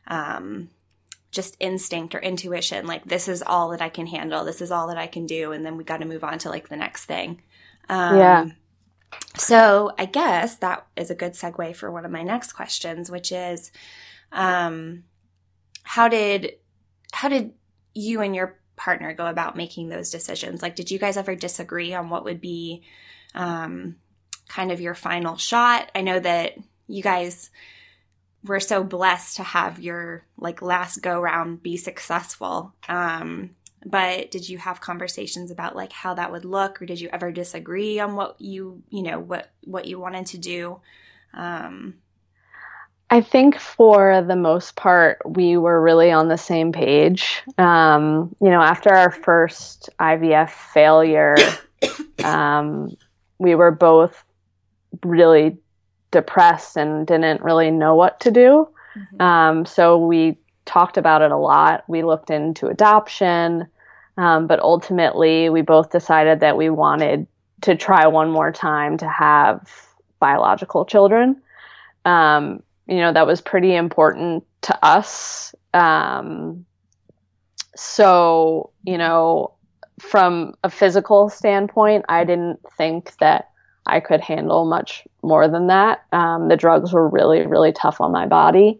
um 0.07 0.67
just 1.29 1.55
instinct 1.59 2.15
or 2.15 2.19
intuition 2.19 2.87
like 2.87 3.05
this 3.05 3.27
is 3.27 3.43
all 3.43 3.69
that 3.69 3.81
i 3.83 3.89
can 3.89 4.07
handle 4.07 4.43
this 4.43 4.61
is 4.61 4.71
all 4.71 4.87
that 4.87 4.97
i 4.97 5.05
can 5.05 5.27
do 5.27 5.51
and 5.51 5.63
then 5.63 5.77
we 5.77 5.83
got 5.83 5.97
to 5.97 6.07
move 6.07 6.23
on 6.23 6.39
to 6.39 6.49
like 6.49 6.69
the 6.69 6.75
next 6.75 7.05
thing. 7.05 7.41
Um, 7.87 8.17
yeah. 8.17 8.45
so 9.37 9.91
i 9.99 10.05
guess 10.05 10.55
that 10.57 10.87
is 10.95 11.11
a 11.11 11.15
good 11.15 11.33
segue 11.33 11.75
for 11.75 11.91
one 11.91 12.05
of 12.05 12.11
my 12.11 12.23
next 12.23 12.53
questions 12.53 13.11
which 13.11 13.31
is 13.31 13.71
um 14.31 15.03
how 15.83 16.07
did 16.07 16.53
how 17.11 17.29
did 17.29 17.53
you 17.93 18.21
and 18.21 18.35
your 18.35 18.59
partner 18.75 19.13
go 19.13 19.25
about 19.25 19.55
making 19.55 19.89
those 19.89 20.09
decisions? 20.09 20.61
Like, 20.61 20.75
did 20.75 20.91
you 20.91 20.99
guys 20.99 21.17
ever 21.17 21.35
disagree 21.35 21.93
on 21.93 22.09
what 22.09 22.23
would 22.23 22.41
be 22.41 22.83
um, 23.35 23.95
kind 24.47 24.71
of 24.71 24.81
your 24.81 24.95
final 24.95 25.37
shot? 25.37 25.91
I 25.95 26.01
know 26.01 26.19
that 26.19 26.57
you 26.87 27.03
guys 27.03 27.49
were 28.43 28.59
so 28.59 28.83
blessed 28.83 29.37
to 29.37 29.43
have 29.43 29.79
your 29.79 30.25
like 30.37 30.61
last 30.61 30.97
go 30.97 31.19
round 31.21 31.63
be 31.63 31.77
successful. 31.77 32.73
Um, 32.89 33.51
but 33.85 34.31
did 34.31 34.47
you 34.47 34.57
have 34.57 34.81
conversations 34.81 35.51
about 35.51 35.75
like 35.75 35.91
how 35.91 36.13
that 36.13 36.31
would 36.31 36.45
look, 36.45 36.81
or 36.81 36.85
did 36.85 36.99
you 36.99 37.09
ever 37.11 37.31
disagree 37.31 37.99
on 37.99 38.15
what 38.15 38.39
you 38.39 38.83
you 38.89 39.03
know 39.03 39.19
what 39.19 39.51
what 39.63 39.85
you 39.85 39.99
wanted 39.99 40.25
to 40.27 40.37
do? 40.37 40.79
Um, 41.33 41.95
I 43.13 43.21
think 43.21 43.59
for 43.59 44.23
the 44.23 44.35
most 44.35 44.75
part, 44.75 45.21
we 45.23 45.55
were 45.55 45.79
really 45.79 46.09
on 46.09 46.29
the 46.29 46.37
same 46.37 46.71
page. 46.71 47.43
Um, 47.59 48.35
you 48.41 48.49
know, 48.49 48.59
after 48.59 48.91
our 48.91 49.11
first 49.11 49.91
IVF 49.99 50.49
failure, 50.49 51.35
um, 52.23 52.97
we 53.37 53.53
were 53.53 53.69
both 53.69 54.23
really 55.05 55.55
depressed 56.09 56.75
and 56.75 57.05
didn't 57.05 57.43
really 57.43 57.69
know 57.69 57.93
what 57.93 58.19
to 58.21 58.31
do. 58.31 58.67
Mm-hmm. 58.97 59.21
Um, 59.21 59.65
so 59.67 60.03
we 60.03 60.35
talked 60.65 60.97
about 60.97 61.21
it 61.21 61.29
a 61.29 61.37
lot. 61.37 61.83
We 61.87 62.01
looked 62.01 62.31
into 62.31 62.65
adoption, 62.65 63.67
um, 64.17 64.47
but 64.47 64.59
ultimately, 64.59 65.51
we 65.51 65.61
both 65.61 65.91
decided 65.91 66.39
that 66.39 66.57
we 66.57 66.71
wanted 66.71 67.27
to 67.61 67.75
try 67.75 68.07
one 68.07 68.31
more 68.31 68.51
time 68.51 68.97
to 68.97 69.07
have 69.07 69.69
biological 70.19 70.83
children. 70.83 71.39
You 72.87 72.97
know 72.97 73.13
that 73.13 73.27
was 73.27 73.41
pretty 73.41 73.75
important 73.75 74.45
to 74.63 74.85
us. 74.85 75.55
Um, 75.73 76.65
so 77.75 78.71
you 78.83 78.97
know 78.97 79.53
from 79.99 80.53
a 80.63 80.69
physical 80.69 81.29
standpoint 81.29 82.03
i 82.09 82.23
didn't 82.23 82.59
think 82.77 83.15
that 83.17 83.49
i 83.85 83.99
could 83.99 84.19
handle 84.21 84.65
much 84.65 85.07
more 85.21 85.47
than 85.47 85.67
that. 85.67 86.03
Um, 86.11 86.49
the 86.49 86.57
drugs 86.57 86.93
were 86.93 87.07
really 87.07 87.45
really 87.45 87.71
tough 87.71 88.01
on 88.01 88.11
my 88.11 88.27
body. 88.27 88.79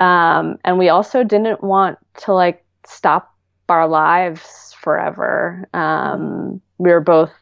Um, 0.00 0.58
and 0.64 0.78
we 0.78 0.88
also 0.88 1.24
didn't 1.24 1.62
want 1.62 1.98
to 2.24 2.32
like 2.32 2.64
stop 2.86 3.34
our 3.68 3.88
lives 3.88 4.74
forever. 4.78 5.68
Um, 5.74 6.60
we 6.78 6.90
were 6.90 7.00
both 7.00 7.32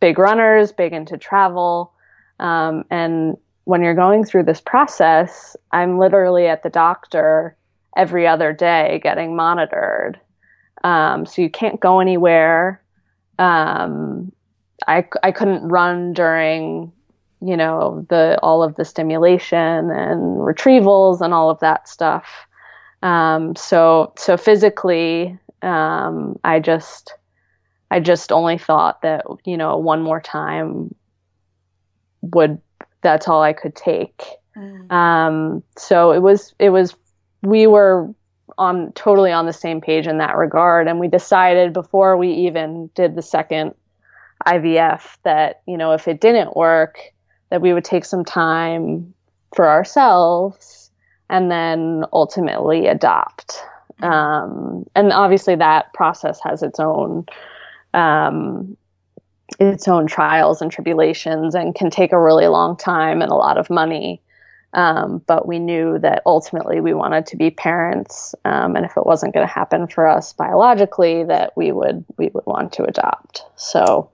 big 0.00 0.18
runners 0.18 0.72
big 0.72 0.92
into 0.92 1.16
travel. 1.16 1.92
Um, 2.38 2.84
and 2.90 3.36
when 3.66 3.82
you're 3.82 3.94
going 3.94 4.24
through 4.24 4.44
this 4.44 4.60
process, 4.60 5.56
I'm 5.72 5.98
literally 5.98 6.46
at 6.46 6.62
the 6.62 6.70
doctor 6.70 7.56
every 7.96 8.24
other 8.24 8.52
day 8.52 9.00
getting 9.02 9.34
monitored. 9.34 10.20
Um, 10.84 11.26
so 11.26 11.42
you 11.42 11.50
can't 11.50 11.80
go 11.80 11.98
anywhere. 11.98 12.80
Um, 13.40 14.30
I, 14.86 15.08
I 15.20 15.32
couldn't 15.32 15.66
run 15.66 16.12
during, 16.12 16.92
you 17.40 17.56
know, 17.56 18.06
the 18.08 18.38
all 18.40 18.62
of 18.62 18.76
the 18.76 18.84
stimulation 18.84 19.58
and 19.58 20.38
retrievals 20.38 21.20
and 21.20 21.34
all 21.34 21.50
of 21.50 21.58
that 21.58 21.88
stuff. 21.88 22.46
Um, 23.02 23.56
so 23.56 24.12
so 24.16 24.36
physically, 24.36 25.36
um, 25.62 26.38
I 26.44 26.60
just 26.60 27.14
I 27.90 27.98
just 27.98 28.30
only 28.30 28.58
thought 28.58 29.02
that 29.02 29.24
you 29.44 29.56
know 29.56 29.76
one 29.76 30.02
more 30.02 30.20
time 30.20 30.94
would 32.20 32.60
that's 33.06 33.28
all 33.28 33.42
I 33.42 33.52
could 33.52 33.74
take. 33.74 34.24
Mm. 34.56 34.90
Um, 34.90 35.62
so 35.76 36.12
it 36.12 36.20
was 36.20 36.54
it 36.58 36.70
was 36.70 36.94
we 37.42 37.66
were 37.66 38.12
on 38.58 38.92
totally 38.92 39.30
on 39.30 39.46
the 39.46 39.52
same 39.52 39.80
page 39.80 40.06
in 40.06 40.18
that 40.18 40.36
regard, 40.36 40.88
and 40.88 40.98
we 40.98 41.08
decided 41.08 41.72
before 41.72 42.16
we 42.16 42.32
even 42.32 42.90
did 42.94 43.14
the 43.14 43.22
second 43.22 43.74
IVF 44.46 45.16
that 45.22 45.62
you 45.66 45.76
know 45.76 45.92
if 45.92 46.08
it 46.08 46.20
didn't 46.20 46.56
work, 46.56 46.98
that 47.50 47.60
we 47.60 47.72
would 47.72 47.84
take 47.84 48.04
some 48.04 48.24
time 48.24 49.14
for 49.54 49.68
ourselves 49.68 50.90
and 51.30 51.50
then 51.50 52.04
ultimately 52.12 52.86
adopt. 52.86 53.62
Um, 54.02 54.84
and 54.94 55.12
obviously, 55.12 55.54
that 55.56 55.92
process 55.94 56.40
has 56.42 56.62
its 56.62 56.80
own 56.80 57.26
um, 57.94 58.76
its 59.60 59.88
own 59.88 60.06
trials 60.06 60.60
and 60.60 60.70
tribulations, 60.70 61.54
and 61.54 61.74
can 61.74 61.90
take 61.90 62.12
a 62.12 62.20
really 62.20 62.46
long 62.46 62.76
time 62.76 63.22
and 63.22 63.30
a 63.30 63.36
lot 63.36 63.58
of 63.58 63.70
money. 63.70 64.20
Um, 64.72 65.22
but 65.26 65.46
we 65.46 65.58
knew 65.58 65.98
that 66.00 66.22
ultimately 66.26 66.80
we 66.80 66.92
wanted 66.92 67.24
to 67.26 67.36
be 67.36 67.50
parents, 67.50 68.34
um, 68.44 68.76
and 68.76 68.84
if 68.84 68.96
it 68.96 69.06
wasn't 69.06 69.32
going 69.32 69.46
to 69.46 69.52
happen 69.52 69.86
for 69.86 70.06
us 70.06 70.32
biologically, 70.32 71.24
that 71.24 71.56
we 71.56 71.72
would 71.72 72.04
we 72.18 72.28
would 72.34 72.44
want 72.46 72.72
to 72.74 72.84
adopt. 72.84 73.42
So, 73.56 74.10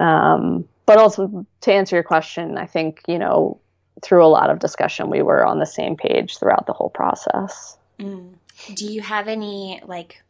um, 0.00 0.66
but 0.86 0.98
also 0.98 1.46
to 1.60 1.72
answer 1.72 1.94
your 1.96 2.02
question, 2.02 2.58
I 2.58 2.66
think 2.66 3.02
you 3.06 3.18
know 3.18 3.60
through 4.02 4.24
a 4.24 4.28
lot 4.28 4.50
of 4.50 4.58
discussion, 4.58 5.10
we 5.10 5.22
were 5.22 5.44
on 5.44 5.58
the 5.58 5.66
same 5.66 5.96
page 5.96 6.38
throughout 6.38 6.66
the 6.66 6.72
whole 6.72 6.90
process. 6.90 7.76
Mm. 7.98 8.34
Do 8.74 8.86
you 8.86 9.02
have 9.02 9.28
any 9.28 9.80
like 9.84 10.22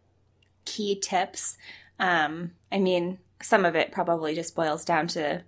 key 0.65 0.99
tips? 1.01 1.57
Um, 1.99 2.53
I 2.71 2.79
mean, 2.79 3.19
some 3.43 3.65
of 3.65 3.77
it 3.77 3.93
probably 3.93 4.35
just 4.35 4.55
boils 4.55 4.85
down 4.85 5.07
to 5.09 5.43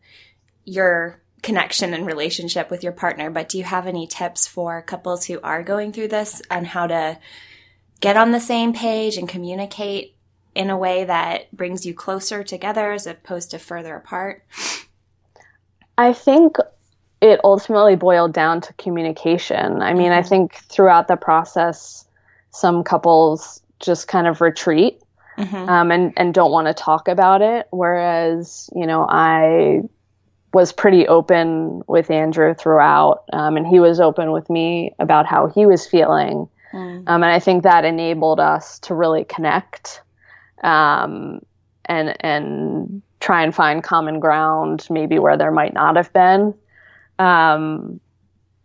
your 0.64 1.20
connection 1.42 1.94
and 1.94 2.06
relationship 2.06 2.70
with 2.70 2.82
your 2.82 2.92
partner, 2.92 3.30
but 3.30 3.48
do 3.48 3.58
you 3.58 3.64
have 3.64 3.86
any 3.86 4.06
tips 4.06 4.46
for 4.46 4.82
couples 4.82 5.26
who 5.26 5.40
are 5.42 5.62
going 5.62 5.92
through 5.92 6.08
this 6.08 6.42
on 6.50 6.64
how 6.64 6.86
to 6.86 7.18
get 8.00 8.16
on 8.16 8.30
the 8.30 8.40
same 8.40 8.72
page 8.72 9.16
and 9.16 9.28
communicate 9.28 10.14
in 10.54 10.70
a 10.70 10.76
way 10.76 11.04
that 11.04 11.50
brings 11.52 11.86
you 11.86 11.94
closer 11.94 12.42
together 12.42 12.92
as 12.92 13.06
opposed 13.06 13.50
to 13.50 13.58
further 13.58 13.96
apart? 13.96 14.44
I 15.96 16.12
think 16.12 16.56
it 17.20 17.40
ultimately 17.44 17.96
boiled 17.96 18.32
down 18.32 18.60
to 18.62 18.72
communication. 18.74 19.82
I 19.82 19.94
mean, 19.94 20.12
I 20.12 20.20
mm-hmm. 20.20 20.28
think 20.28 20.54
throughout 20.54 21.08
the 21.08 21.16
process, 21.16 22.06
some 22.50 22.82
couples 22.82 23.62
just 23.78 24.08
kind 24.08 24.26
of 24.26 24.40
retreat 24.40 24.99
mm-hmm. 25.40 25.68
um, 25.68 25.90
and 25.90 26.12
and 26.16 26.34
don't 26.34 26.52
want 26.52 26.66
to 26.66 26.74
talk 26.74 27.08
about 27.08 27.42
it. 27.42 27.66
Whereas, 27.70 28.70
you 28.74 28.86
know, 28.86 29.06
I 29.08 29.82
was 30.52 30.72
pretty 30.72 31.06
open 31.06 31.82
with 31.86 32.10
Andrew 32.10 32.54
throughout, 32.54 33.24
um, 33.32 33.56
and 33.56 33.66
he 33.66 33.80
was 33.80 34.00
open 34.00 34.32
with 34.32 34.50
me 34.50 34.94
about 34.98 35.26
how 35.26 35.46
he 35.48 35.66
was 35.66 35.86
feeling. 35.86 36.48
Mm. 36.72 37.08
Um, 37.08 37.22
and 37.22 37.32
I 37.32 37.38
think 37.38 37.62
that 37.62 37.84
enabled 37.84 38.40
us 38.40 38.78
to 38.80 38.94
really 38.94 39.24
connect 39.24 40.02
um, 40.62 41.40
and 41.86 42.16
and 42.20 43.02
try 43.20 43.42
and 43.42 43.54
find 43.54 43.82
common 43.82 44.18
ground, 44.18 44.86
maybe 44.90 45.18
where 45.18 45.36
there 45.36 45.50
might 45.50 45.74
not 45.74 45.96
have 45.96 46.12
been. 46.12 46.54
Um, 47.18 48.00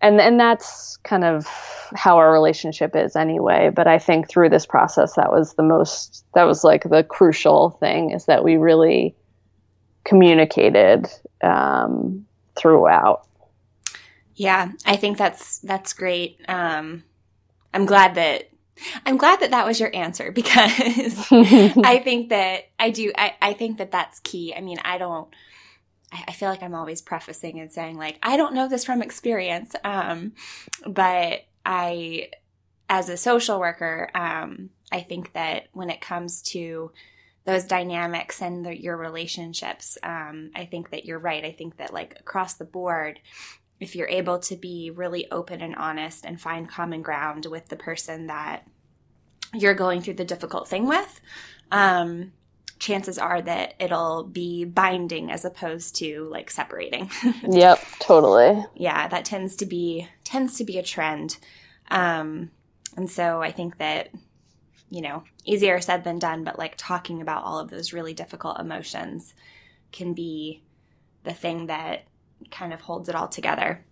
and 0.06 0.22
and 0.22 0.40
that's 0.40 0.98
kind 0.98 1.24
of 1.24 1.48
how 1.96 2.18
our 2.18 2.32
relationship 2.32 2.96
is 2.96 3.16
anyway. 3.16 3.72
But 3.74 3.88
I 3.88 3.98
think 3.98 4.30
through 4.30 4.50
this 4.50 4.66
process, 4.66 5.16
that 5.16 5.32
was 5.32 5.54
the 5.56 5.64
most 5.64 6.26
that 6.36 6.44
was 6.44 6.64
like 6.64 6.84
the 6.84 7.04
crucial 7.04 7.72
thing 7.72 8.12
is 8.12 8.26
that 8.26 8.44
we 8.44 8.58
really 8.58 9.16
communicated 10.04 11.08
um, 11.42 12.26
throughout. 12.56 13.28
Yeah, 14.36 14.72
I 14.86 14.96
think 14.96 15.18
that's 15.18 15.60
that's 15.60 15.94
great. 15.94 16.40
Um, 16.48 17.04
I'm 17.74 17.86
glad 17.86 18.16
that 18.16 18.50
I'm 19.06 19.18
glad 19.18 19.40
that 19.40 19.52
that 19.52 19.66
was 19.66 19.80
your 19.80 19.94
answer 19.96 20.32
because 20.42 21.28
I 21.32 22.02
think 22.04 22.30
that 22.30 22.66
I 22.78 22.92
do. 22.92 23.12
I, 23.18 23.34
I 23.42 23.54
think 23.54 23.80
that 23.80 23.92
that's 23.92 24.20
key. 24.20 24.54
I 24.56 24.62
mean, 24.62 24.78
I 24.86 24.98
don't. 24.98 25.28
I 26.12 26.32
feel 26.32 26.50
like 26.50 26.64
I'm 26.64 26.76
always 26.76 27.02
prefacing 27.02 27.60
and 27.60 27.72
saying 27.72 27.98
like 27.98 28.18
I 28.22 28.38
don't 28.38 28.54
know 28.54 28.68
this 28.68 28.86
from 28.86 29.02
experience, 29.02 29.76
um, 29.84 30.34
but 30.86 31.42
I, 31.66 32.30
as 32.90 33.10
a 33.10 33.18
social 33.18 33.60
worker, 33.60 34.10
um, 34.14 34.70
I 34.92 35.02
think 35.02 35.34
that 35.34 35.68
when 35.74 35.90
it 35.90 36.02
comes 36.02 36.42
to 36.44 36.92
those 37.46 37.66
dynamics 37.66 38.42
and 38.42 38.66
the, 38.66 38.80
your 38.80 38.98
relationships, 38.98 39.98
um, 40.04 40.52
I 40.56 40.66
think 40.66 40.92
that 40.92 41.06
you're 41.06 41.20
right. 41.20 41.44
I 41.44 41.52
think 41.52 41.78
that 41.78 41.94
like 41.94 42.16
across 42.20 42.56
the 42.56 42.66
board, 42.66 43.20
if 43.80 43.96
you're 43.96 44.08
able 44.08 44.40
to 44.40 44.56
be 44.56 44.92
really 44.92 45.30
open 45.32 45.62
and 45.62 45.76
honest 45.76 46.26
and 46.26 46.40
find 46.40 46.70
common 46.70 47.02
ground 47.02 47.46
with 47.46 47.68
the 47.68 47.76
person 47.76 48.28
that 48.28 48.66
you're 49.54 49.74
going 49.74 50.02
through 50.02 50.16
the 50.16 50.26
difficult 50.26 50.68
thing 50.68 50.88
with, 50.88 51.22
um, 51.72 52.32
chances 52.80 53.18
are 53.18 53.42
that 53.42 53.74
it'll 53.80 54.24
be 54.24 54.66
binding 54.66 55.32
as 55.32 55.46
opposed 55.46 55.96
to 55.98 56.28
like 56.30 56.50
separating. 56.50 57.10
yep, 57.50 57.80
totally. 58.00 58.64
Yeah, 58.76 59.08
that 59.08 59.26
tends 59.26 59.56
to 59.58 59.66
be 59.66 60.08
tends 60.24 60.58
to 60.58 60.64
be 60.64 60.78
a 60.78 60.84
trend. 60.84 61.38
Um, 61.90 62.52
and 62.98 63.10
so 63.10 63.42
I 63.42 63.52
think 63.52 63.78
that 63.78 64.10
you 64.90 65.02
know, 65.02 65.24
easier 65.44 65.82
said 65.82 66.04
than 66.04 66.20
done, 66.20 66.44
but 66.44 66.60
like 66.60 66.76
talking 66.78 67.22
about 67.22 67.44
all 67.44 67.60
of 67.60 67.70
those 67.70 67.94
really 67.94 68.14
difficult 68.14 68.60
emotions 68.60 69.34
can 69.92 70.14
be 70.14 70.64
the 71.24 71.34
thing 71.34 71.68
that 71.68 72.04
kind 72.52 72.74
of 72.74 72.82
holds 72.82 73.10
it 73.10 73.16
all 73.16 73.28
together. 73.28 73.84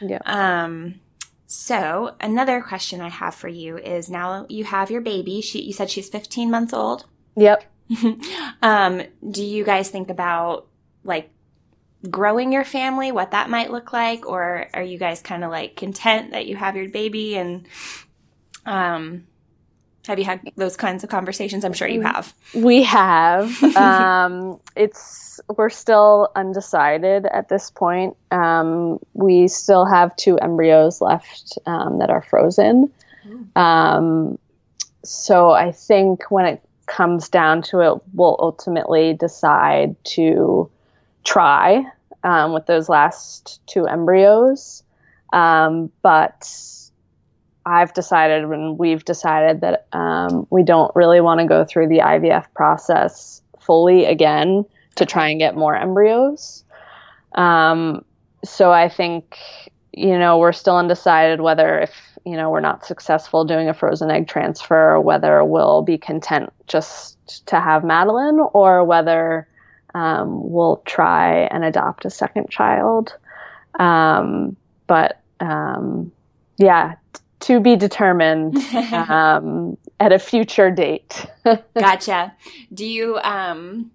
Yeah. 0.00 0.20
Um 0.24 1.00
so 1.46 2.14
another 2.20 2.60
question 2.60 3.00
I 3.00 3.08
have 3.08 3.34
for 3.34 3.48
you 3.48 3.78
is 3.78 4.10
now 4.10 4.46
you 4.48 4.64
have 4.64 4.90
your 4.90 5.00
baby. 5.00 5.40
She 5.40 5.62
you 5.62 5.72
said 5.72 5.90
she's 5.90 6.08
15 6.08 6.50
months 6.50 6.72
old. 6.72 7.06
Yep. 7.36 7.64
um, 8.62 9.02
do 9.30 9.42
you 9.42 9.64
guys 9.64 9.90
think 9.90 10.10
about 10.10 10.66
like 11.04 11.30
growing 12.10 12.52
your 12.52 12.64
family, 12.64 13.12
what 13.12 13.32
that 13.32 13.50
might 13.50 13.70
look 13.70 13.92
like, 13.92 14.26
or 14.26 14.68
are 14.74 14.82
you 14.82 14.98
guys 14.98 15.20
kind 15.20 15.44
of 15.44 15.50
like 15.50 15.76
content 15.76 16.32
that 16.32 16.46
you 16.46 16.56
have 16.56 16.76
your 16.76 16.88
baby 16.88 17.36
and 17.36 17.66
um 18.66 19.24
have 20.08 20.18
you 20.18 20.24
had 20.24 20.40
those 20.56 20.76
kinds 20.76 21.04
of 21.04 21.10
conversations? 21.10 21.64
I'm 21.64 21.74
sure 21.74 21.86
you 21.86 22.00
have. 22.00 22.34
We 22.54 22.82
have. 22.84 23.62
um, 23.76 24.58
it's 24.74 25.38
we're 25.54 25.70
still 25.70 26.30
undecided 26.34 27.26
at 27.26 27.50
this 27.50 27.70
point. 27.70 28.16
Um, 28.30 28.98
we 29.12 29.48
still 29.48 29.84
have 29.84 30.16
two 30.16 30.38
embryos 30.38 31.00
left 31.00 31.58
um, 31.66 31.98
that 31.98 32.10
are 32.10 32.22
frozen. 32.22 32.90
Um, 33.54 34.38
so 35.04 35.50
I 35.50 35.72
think 35.72 36.30
when 36.30 36.46
it 36.46 36.62
comes 36.88 37.28
down 37.28 37.62
to 37.62 37.80
it, 37.80 38.02
we'll 38.14 38.36
ultimately 38.40 39.14
decide 39.14 39.94
to 40.04 40.68
try 41.24 41.84
um, 42.24 42.52
with 42.52 42.66
those 42.66 42.88
last 42.88 43.60
two 43.66 43.86
embryos. 43.86 44.82
Um, 45.32 45.92
but 46.02 46.50
I've 47.66 47.92
decided 47.92 48.44
and 48.44 48.78
we've 48.78 49.04
decided 49.04 49.60
that 49.60 49.86
um, 49.92 50.46
we 50.50 50.62
don't 50.62 50.94
really 50.96 51.20
want 51.20 51.40
to 51.40 51.46
go 51.46 51.64
through 51.64 51.88
the 51.88 51.98
IVF 51.98 52.46
process 52.54 53.42
fully 53.60 54.06
again 54.06 54.64
to 54.96 55.04
try 55.04 55.28
and 55.28 55.38
get 55.38 55.54
more 55.54 55.76
embryos. 55.76 56.64
Um, 57.34 58.04
so 58.44 58.72
I 58.72 58.88
think, 58.88 59.36
you 59.92 60.18
know, 60.18 60.38
we're 60.38 60.52
still 60.52 60.76
undecided 60.76 61.40
whether 61.40 61.80
if, 61.80 61.94
you 62.28 62.36
know, 62.36 62.50
we're 62.50 62.60
not 62.60 62.84
successful 62.84 63.44
doing 63.44 63.68
a 63.68 63.74
frozen 63.74 64.10
egg 64.10 64.28
transfer, 64.28 65.00
whether 65.00 65.44
we'll 65.44 65.82
be 65.82 65.98
content 65.98 66.52
just 66.66 67.46
to 67.46 67.60
have 67.60 67.82
Madelyn 67.82 68.50
or 68.54 68.84
whether 68.84 69.48
um, 69.94 70.50
we'll 70.50 70.82
try 70.84 71.42
and 71.50 71.64
adopt 71.64 72.04
a 72.04 72.10
second 72.10 72.50
child. 72.50 73.16
Um, 73.78 74.56
but 74.86 75.20
um, 75.40 76.12
yeah, 76.56 76.96
to 77.40 77.60
be 77.60 77.76
determined 77.76 78.56
um, 78.92 79.76
at 80.00 80.12
a 80.12 80.18
future 80.18 80.70
date. 80.70 81.26
gotcha. 81.78 82.34
Do 82.72 82.86
you? 82.86 83.16
Um, 83.18 83.92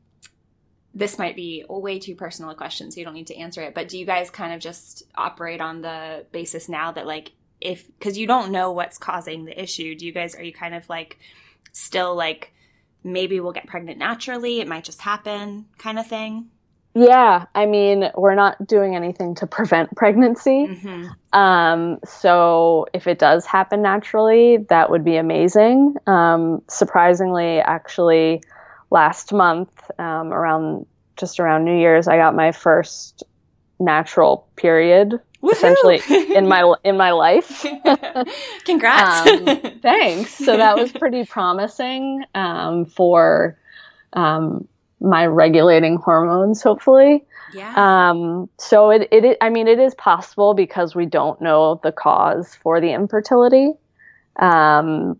this 0.95 1.17
might 1.17 1.35
be 1.35 1.65
way 1.67 1.97
too 1.97 2.15
personal 2.15 2.51
a 2.51 2.55
question, 2.55 2.91
so 2.91 2.99
you 2.99 3.05
don't 3.05 3.15
need 3.15 3.27
to 3.27 3.35
answer 3.35 3.61
it. 3.63 3.73
But 3.73 3.87
do 3.87 3.97
you 3.97 4.05
guys 4.05 4.29
kind 4.29 4.53
of 4.53 4.59
just 4.59 5.03
operate 5.15 5.59
on 5.59 5.81
the 5.81 6.25
basis 6.31 6.69
now 6.69 6.91
that, 6.91 7.07
like, 7.07 7.31
if 7.63 7.87
because 7.87 8.17
you 8.17 8.27
don't 8.27 8.51
know 8.51 8.71
what's 8.71 8.97
causing 8.97 9.45
the 9.45 9.61
issue, 9.61 9.95
do 9.95 10.05
you 10.05 10.11
guys 10.11 10.35
are 10.35 10.43
you 10.43 10.53
kind 10.53 10.75
of 10.75 10.87
like 10.89 11.17
still 11.71 12.15
like 12.15 12.53
maybe 13.03 13.39
we'll 13.39 13.53
get 13.53 13.65
pregnant 13.65 13.97
naturally? 13.97 14.59
It 14.59 14.67
might 14.67 14.83
just 14.83 15.01
happen, 15.01 15.65
kind 15.77 15.97
of 15.97 16.05
thing. 16.05 16.49
Yeah, 16.95 17.45
I 17.55 17.65
mean, 17.65 18.11
we're 18.15 18.35
not 18.35 18.67
doing 18.67 18.95
anything 18.95 19.33
to 19.35 19.47
prevent 19.47 19.95
pregnancy. 19.95 20.67
Mm-hmm. 20.67 21.39
Um, 21.39 21.99
so 22.05 22.85
if 22.93 23.07
it 23.07 23.17
does 23.17 23.47
happen 23.47 23.81
naturally, 23.81 24.57
that 24.69 24.91
would 24.91 25.03
be 25.03 25.15
amazing. 25.15 25.95
Um, 26.05 26.61
surprisingly, 26.67 27.59
actually, 27.59 28.43
last 28.91 29.33
month, 29.33 29.71
um, 29.97 30.31
around 30.31 30.85
just 31.17 31.39
around 31.39 31.65
New 31.65 31.77
Year's, 31.77 32.07
I 32.07 32.17
got 32.17 32.35
my 32.35 32.51
first 32.51 33.23
natural 33.83 34.47
period. 34.55 35.19
Woo-hoo! 35.41 35.51
Essentially, 35.51 36.01
in 36.35 36.47
my 36.47 36.73
in 36.83 36.97
my 36.97 37.11
life. 37.11 37.65
Congrats! 38.65 39.29
Um, 39.29 39.79
thanks. 39.81 40.33
So 40.33 40.55
that 40.57 40.77
was 40.77 40.91
pretty 40.91 41.25
promising 41.25 42.23
um, 42.33 42.85
for 42.85 43.57
um, 44.13 44.67
my 45.01 45.25
regulating 45.25 45.97
hormones, 45.97 46.61
hopefully. 46.61 47.25
Yeah. 47.53 47.73
Um, 47.75 48.49
so 48.57 48.89
it, 48.89 49.07
it, 49.11 49.37
I 49.41 49.49
mean, 49.49 49.67
it 49.67 49.79
is 49.79 49.93
possible 49.95 50.53
because 50.53 50.95
we 50.95 51.05
don't 51.05 51.39
know 51.41 51.79
the 51.83 51.91
cause 51.91 52.55
for 52.55 52.81
the 52.81 52.93
infertility. 52.93 53.73
Um, 54.37 55.19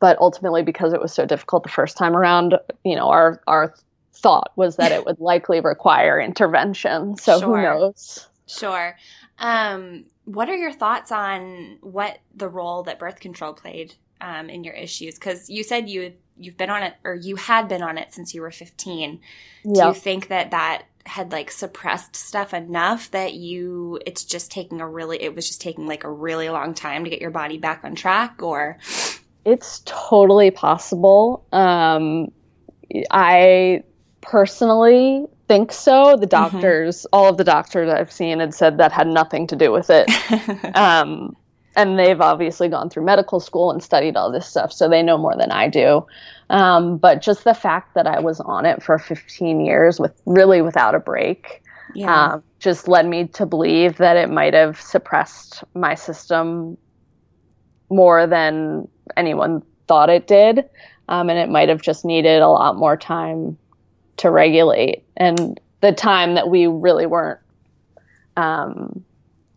but 0.00 0.18
ultimately, 0.18 0.62
because 0.62 0.92
it 0.92 1.00
was 1.00 1.12
so 1.12 1.26
difficult 1.26 1.62
the 1.62 1.68
first 1.68 1.96
time 1.96 2.16
around, 2.16 2.54
you 2.84 2.96
know, 2.96 3.08
our 3.08 3.42
our 3.46 3.74
thought 4.12 4.52
was 4.56 4.76
that 4.76 4.92
it 4.92 5.04
would 5.04 5.20
likely 5.20 5.60
require 5.60 6.20
intervention. 6.20 7.16
So 7.16 7.40
sure. 7.40 7.56
who 7.56 7.62
knows? 7.62 8.28
Sure. 8.46 8.96
Um, 9.38 10.04
what 10.24 10.48
are 10.48 10.56
your 10.56 10.72
thoughts 10.72 11.10
on 11.10 11.78
what 11.80 12.18
the 12.34 12.48
role 12.48 12.82
that 12.84 12.98
birth 12.98 13.20
control 13.20 13.52
played 13.52 13.94
um, 14.20 14.50
in 14.50 14.64
your 14.64 14.74
issues? 14.74 15.14
Because 15.14 15.48
you 15.48 15.64
said 15.64 15.88
you 15.88 16.12
you've 16.36 16.56
been 16.56 16.70
on 16.70 16.82
it 16.82 16.94
or 17.04 17.14
you 17.14 17.36
had 17.36 17.68
been 17.68 17.82
on 17.82 17.98
it 17.98 18.12
since 18.12 18.34
you 18.34 18.40
were 18.40 18.50
15. 18.50 19.20
Do 19.64 19.70
you 19.86 19.94
think 19.94 20.28
that 20.28 20.50
that 20.52 20.84
had 21.06 21.32
like 21.32 21.50
suppressed 21.50 22.14
stuff 22.14 22.52
enough 22.52 23.10
that 23.10 23.34
you 23.34 23.98
it's 24.06 24.24
just 24.24 24.50
taking 24.50 24.80
a 24.80 24.88
really 24.88 25.20
it 25.20 25.34
was 25.34 25.46
just 25.46 25.60
taking 25.60 25.86
like 25.86 26.04
a 26.04 26.10
really 26.10 26.48
long 26.50 26.74
time 26.74 27.04
to 27.04 27.10
get 27.10 27.20
your 27.20 27.30
body 27.30 27.56
back 27.56 27.82
on 27.84 27.94
track 27.94 28.42
or 28.42 28.78
it's 29.44 29.82
totally 29.86 30.50
possible 30.50 31.44
um 31.52 32.30
i 33.10 33.82
personally 34.20 35.26
think 35.48 35.72
so 35.72 36.16
the 36.16 36.26
mm-hmm. 36.26 36.52
doctors 36.52 36.98
mm-hmm. 36.98 37.08
all 37.12 37.28
of 37.28 37.36
the 37.36 37.44
doctors 37.44 37.90
i've 37.90 38.12
seen 38.12 38.40
had 38.40 38.54
said 38.54 38.78
that 38.78 38.92
had 38.92 39.06
nothing 39.06 39.46
to 39.46 39.56
do 39.56 39.72
with 39.72 39.88
it 39.90 40.08
um 40.76 41.34
and 41.76 41.98
they've 41.98 42.20
obviously 42.20 42.68
gone 42.68 42.90
through 42.90 43.04
medical 43.04 43.40
school 43.40 43.70
and 43.70 43.82
studied 43.82 44.16
all 44.16 44.30
this 44.30 44.46
stuff 44.46 44.72
so 44.72 44.88
they 44.88 45.02
know 45.02 45.16
more 45.16 45.36
than 45.36 45.50
i 45.50 45.68
do 45.68 46.04
um, 46.50 46.98
but 46.98 47.22
just 47.22 47.44
the 47.44 47.54
fact 47.54 47.94
that 47.94 48.08
I 48.08 48.18
was 48.18 48.40
on 48.40 48.66
it 48.66 48.82
for 48.82 48.98
15 48.98 49.60
years 49.60 50.00
with 50.00 50.20
really 50.26 50.62
without 50.62 50.96
a 50.96 50.98
break 50.98 51.62
yeah. 51.94 52.32
um, 52.32 52.42
just 52.58 52.88
led 52.88 53.06
me 53.06 53.28
to 53.28 53.46
believe 53.46 53.96
that 53.98 54.16
it 54.16 54.30
might 54.30 54.54
have 54.54 54.80
suppressed 54.80 55.62
my 55.74 55.94
system 55.94 56.76
more 57.88 58.26
than 58.26 58.88
anyone 59.16 59.62
thought 59.86 60.10
it 60.10 60.26
did. 60.26 60.68
Um, 61.08 61.30
and 61.30 61.38
it 61.38 61.48
might 61.48 61.68
have 61.68 61.82
just 61.82 62.04
needed 62.04 62.42
a 62.42 62.48
lot 62.48 62.76
more 62.76 62.96
time 62.96 63.56
to 64.20 64.30
regulate. 64.30 65.04
And 65.16 65.60
the 65.80 65.92
time 65.92 66.34
that 66.34 66.48
we 66.48 66.66
really 66.66 67.06
weren't, 67.06 67.40
um, 68.36 69.04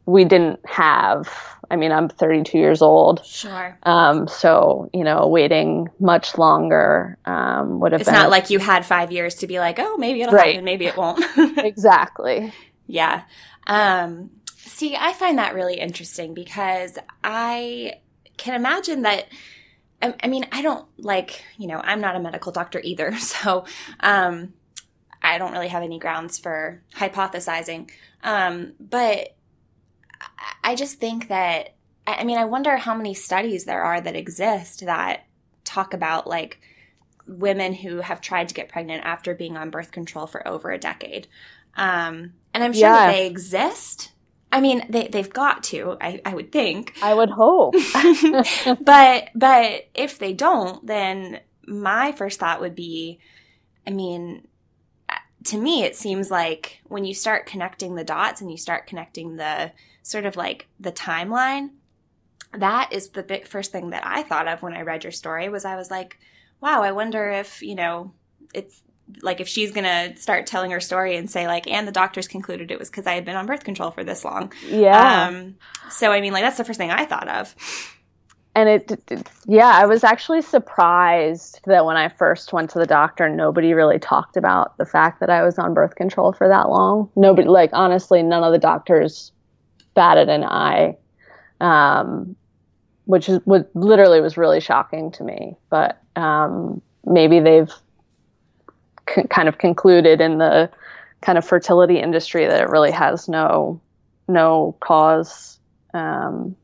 we 0.06 0.26
didn't 0.26 0.60
have 0.66 1.30
I 1.74 1.76
mean, 1.76 1.92
I'm 1.92 2.08
32 2.08 2.56
years 2.60 2.84
old. 2.84 3.26
Sure. 3.26 3.76
Um, 3.82 4.28
so 4.28 4.92
you 4.94 5.04
know, 5.04 5.28
waiting 5.28 5.90
much 6.00 6.38
longer 6.38 7.18
um, 7.26 7.80
would 7.80 7.94
have. 7.94 8.02
It's 8.02 8.08
been 8.08 8.14
not 8.14 8.30
like 8.30 8.52
you 8.52 8.60
had 8.60 8.86
five 8.86 9.12
years 9.12 9.34
to 9.36 9.48
be 9.48 9.58
like, 9.58 9.80
oh, 9.80 9.98
maybe 9.98 10.22
it'll 10.22 10.36
right. 10.36 10.54
happen, 10.54 10.66
maybe 10.66 10.86
it 10.86 10.96
won't. 10.96 11.24
exactly. 11.58 12.54
Yeah. 12.86 13.24
Um, 13.66 14.30
see, 14.56 14.96
I 14.96 15.14
find 15.14 15.40
that 15.40 15.56
really 15.56 15.80
interesting 15.80 16.36
because 16.36 17.00
I 17.24 17.94
can 18.38 18.54
imagine 18.54 19.02
that. 19.02 19.26
I, 20.04 20.14
I 20.22 20.28
mean, 20.28 20.46
I 20.52 20.62
don't 20.62 20.86
like 20.98 21.44
you 21.58 21.68
know, 21.68 21.80
I'm 21.84 22.02
not 22.02 22.16
a 22.16 22.20
medical 22.20 22.52
doctor 22.52 22.82
either, 22.84 23.16
so 23.18 23.66
um, 24.02 24.54
I 25.22 25.38
don't 25.38 25.54
really 25.54 25.70
have 25.70 25.84
any 25.84 25.98
grounds 25.98 26.38
for 26.38 26.84
hypothesizing. 26.96 27.90
Um, 28.22 28.74
but 28.80 29.36
I 30.64 30.76
just 30.76 31.00
think 31.00 31.30
that, 31.30 31.76
I 32.06 32.24
mean, 32.24 32.38
I 32.38 32.46
wonder 32.46 32.78
how 32.78 32.96
many 32.96 33.14
studies 33.14 33.66
there 33.66 33.84
are 33.84 34.00
that 34.02 34.16
exist 34.16 34.86
that 34.86 35.26
talk 35.64 35.94
about 35.94 36.28
like 36.28 36.60
women 37.26 37.74
who 37.74 37.98
have 37.98 38.22
tried 38.22 38.50
to 38.50 38.54
get 38.54 38.70
pregnant 38.70 39.06
after 39.06 39.34
being 39.34 39.56
on 39.56 39.70
birth 39.70 39.92
control 39.92 40.28
for 40.28 40.46
over 40.48 40.72
a 40.72 40.78
decade. 40.78 41.28
Um, 41.76 42.34
and 42.54 42.64
I'm 42.64 42.74
sure 42.74 42.82
yeah. 42.82 43.08
that 43.08 43.14
they 43.14 43.28
exist. 43.28 44.12
I 44.54 44.62
mean, 44.62 44.86
they, 44.88 45.08
they've 45.08 45.34
got 45.34 45.64
to, 45.66 45.98
I, 46.00 46.22
I 46.24 46.36
would 46.36 46.52
think. 46.52 46.94
I 47.02 47.14
would 47.14 47.32
hope. 47.32 47.74
but, 48.82 49.30
but 49.34 49.90
if 49.96 50.20
they 50.20 50.34
don't, 50.34 50.86
then 50.86 51.40
my 51.66 52.12
first 52.12 52.40
thought 52.40 52.62
would 52.62 52.76
be, 52.76 53.20
I 53.88 53.90
mean, 53.90 54.48
uh, 55.10 55.16
to 55.46 55.58
me, 55.58 55.84
it 55.84 55.96
seems 55.96 56.30
like 56.30 56.82
when 56.86 57.04
you 57.04 57.16
start 57.16 57.48
connecting 57.48 57.96
the 57.96 58.04
dots 58.04 58.42
and 58.42 58.52
you 58.52 58.58
start 58.58 58.86
connecting 58.86 59.38
the, 59.38 59.72
sort 60.04 60.26
of 60.26 60.36
like 60.36 60.68
the 60.80 60.92
timeline, 60.92 61.72
that 62.52 62.94
is 62.94 63.10
the 63.10 63.24
big 63.24 63.48
first 63.48 63.72
thing 63.72 63.90
that 63.90 64.06
I 64.06 64.22
thought 64.22 64.48
of 64.48 64.62
when 64.62 64.74
I 64.74 64.82
read 64.82 65.04
your 65.04 65.12
story 65.12 65.50
was 65.50 65.66
I 65.66 65.76
was 65.76 65.90
like, 65.90 66.20
wow, 66.62 66.84
I 66.84 66.92
wonder 66.92 67.30
if, 67.32 67.64
you 67.64 67.74
know, 67.74 68.14
it's 68.54 68.84
like 69.22 69.40
if 69.40 69.48
she's 69.48 69.72
to 69.72 70.14
start 70.18 70.46
telling 70.46 70.72
her 70.72 70.80
story 70.80 71.16
and 71.16 71.30
say 71.30 71.48
like 71.48 71.68
and 71.68 71.88
the 71.88 71.92
doctors 71.92 72.28
concluded 72.28 72.72
it 72.72 72.80
was 72.80 72.90
cuz 72.90 73.06
I 73.06 73.14
had 73.14 73.26
been 73.26 73.36
on 73.36 73.46
birth 73.46 73.64
control 73.64 73.92
for 73.92 74.04
this 74.04 74.24
long. 74.26 74.52
Yeah. 74.68 75.28
Um 75.28 75.56
so 75.90 76.12
I 76.12 76.22
mean 76.22 76.34
like 76.34 76.44
that's 76.44 76.58
the 76.58 76.64
first 76.64 76.78
thing 76.78 76.92
I 76.92 77.06
thought 77.06 77.28
of. 77.28 77.56
And 78.56 78.70
it, 78.70 78.92
it 79.10 79.30
yeah, 79.48 79.72
I 79.74 79.86
was 79.86 80.04
actually 80.04 80.42
surprised 80.42 81.60
that 81.66 81.86
when 81.86 81.98
I 81.98 82.10
first 82.10 82.54
went 82.54 82.70
to 82.72 82.80
the 82.80 82.86
doctor 82.86 83.28
nobody 83.30 83.74
really 83.74 84.00
talked 84.00 84.38
about 84.38 84.78
the 84.78 84.86
fact 84.86 85.20
that 85.20 85.30
I 85.30 85.44
was 85.44 85.58
on 85.58 85.74
birth 85.74 85.96
control 85.96 86.34
for 86.34 86.48
that 86.48 86.70
long. 86.70 87.10
Nobody 87.16 87.48
like 87.48 87.72
honestly 87.74 88.22
none 88.24 88.44
of 88.44 88.52
the 88.52 88.60
doctors 88.60 89.32
batted 89.94 90.30
an 90.30 90.44
eye, 90.44 90.98
um, 91.62 92.36
which 93.06 93.30
is 93.30 93.40
what 93.46 93.70
literally 93.76 94.22
was 94.22 94.38
really 94.38 94.60
shocking 94.60 95.12
to 95.12 95.24
me. 95.24 95.56
But 95.70 96.02
um, 96.16 96.82
maybe 97.06 97.40
they've 97.40 97.72
kind 99.06 99.48
of 99.48 99.58
concluded 99.58 100.22
in 100.22 100.38
the 100.38 100.70
kind 101.22 101.38
of 101.38 101.46
fertility 101.46 102.00
industry 102.00 102.46
that 102.46 102.62
it 102.62 102.70
really 102.70 102.92
has 102.92 103.28
no 103.28 103.80
no 104.28 104.76
cause 104.80 105.60
um, 105.94 106.56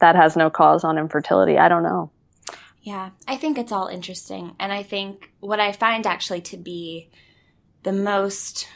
that 0.00 0.16
has 0.16 0.36
no 0.36 0.50
cause 0.50 0.84
on 0.84 0.98
infertility. 0.98 1.58
I 1.58 1.68
don't 1.68 1.82
know. 1.82 2.10
Yeah, 2.82 3.10
I 3.28 3.36
think 3.36 3.58
it's 3.58 3.70
all 3.70 3.86
interesting. 3.86 4.56
And 4.58 4.72
I 4.72 4.82
think 4.82 5.30
what 5.38 5.60
I 5.60 5.70
find 5.70 6.06
actually 6.06 6.40
to 6.42 6.56
be 6.56 7.10
the 7.84 7.92
most 7.92 8.68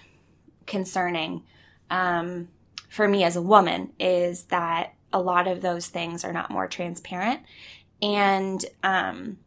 concerning 0.66 1.42
um, 1.90 2.48
for 2.88 3.08
me 3.08 3.24
as 3.24 3.34
a 3.34 3.42
woman 3.42 3.92
is 3.98 4.44
that 4.44 4.94
a 5.12 5.20
lot 5.20 5.48
of 5.48 5.60
those 5.60 5.88
things 5.88 6.24
are 6.24 6.32
not 6.32 6.50
more 6.50 6.68
transparent. 6.68 7.40
And 8.00 8.64
um, 8.84 9.38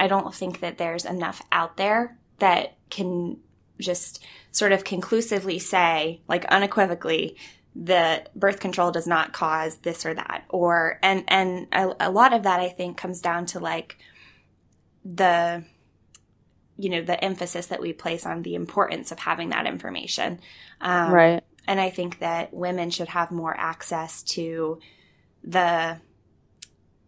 I 0.00 0.06
don't 0.06 0.34
think 0.34 0.60
that 0.60 0.78
there's 0.78 1.04
enough 1.04 1.42
out 1.52 1.76
there 1.76 2.16
that 2.38 2.76
can 2.90 3.38
just 3.80 4.24
sort 4.52 4.72
of 4.72 4.84
conclusively 4.84 5.58
say, 5.58 6.20
like 6.28 6.44
unequivocally, 6.46 7.36
that 7.76 8.32
birth 8.38 8.60
control 8.60 8.92
does 8.92 9.06
not 9.06 9.32
cause 9.32 9.78
this 9.78 10.06
or 10.06 10.14
that. 10.14 10.44
Or, 10.48 10.98
and, 11.02 11.24
and 11.28 11.66
a, 11.72 12.08
a 12.08 12.10
lot 12.10 12.32
of 12.32 12.44
that 12.44 12.60
I 12.60 12.68
think 12.68 12.96
comes 12.96 13.20
down 13.20 13.46
to 13.46 13.58
like 13.58 13.98
the, 15.04 15.64
you 16.76 16.88
know, 16.88 17.02
the 17.02 17.22
emphasis 17.22 17.66
that 17.66 17.80
we 17.80 17.92
place 17.92 18.26
on 18.26 18.42
the 18.42 18.54
importance 18.54 19.10
of 19.10 19.18
having 19.18 19.50
that 19.50 19.66
information. 19.66 20.40
Um, 20.80 21.12
right 21.12 21.44
and 21.66 21.80
I 21.80 21.90
think 21.90 22.18
that 22.18 22.52
women 22.52 22.90
should 22.90 23.08
have 23.08 23.30
more 23.30 23.54
access 23.56 24.22
to 24.22 24.80
the, 25.42 26.00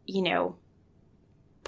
you 0.06 0.22
know, 0.22 0.56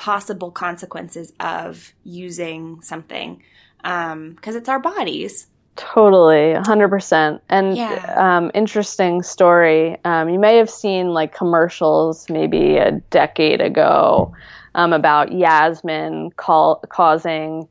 possible 0.09 0.51
consequences 0.51 1.35
of 1.39 1.93
using 2.03 2.81
something 2.81 3.43
because 3.77 4.15
um, 4.15 4.39
it's 4.43 4.67
our 4.67 4.79
bodies. 4.79 5.49
Totally, 5.77 6.55
100%. 6.55 7.41
And 7.51 7.77
yeah. 7.77 8.15
um, 8.17 8.51
interesting 8.55 9.23
story. 9.23 9.99
Um, 10.07 10.31
you 10.31 10.39
may 10.39 10.57
have 10.57 10.71
seen 10.71 11.09
like 11.09 11.35
commercials 11.35 12.31
maybe 12.31 12.79
a 12.79 12.93
decade 13.11 13.61
ago 13.61 14.33
um, 14.75 14.95
about 14.95 15.31
Yasmin 15.31 16.31
call- 16.31 16.83
causing 16.89 17.69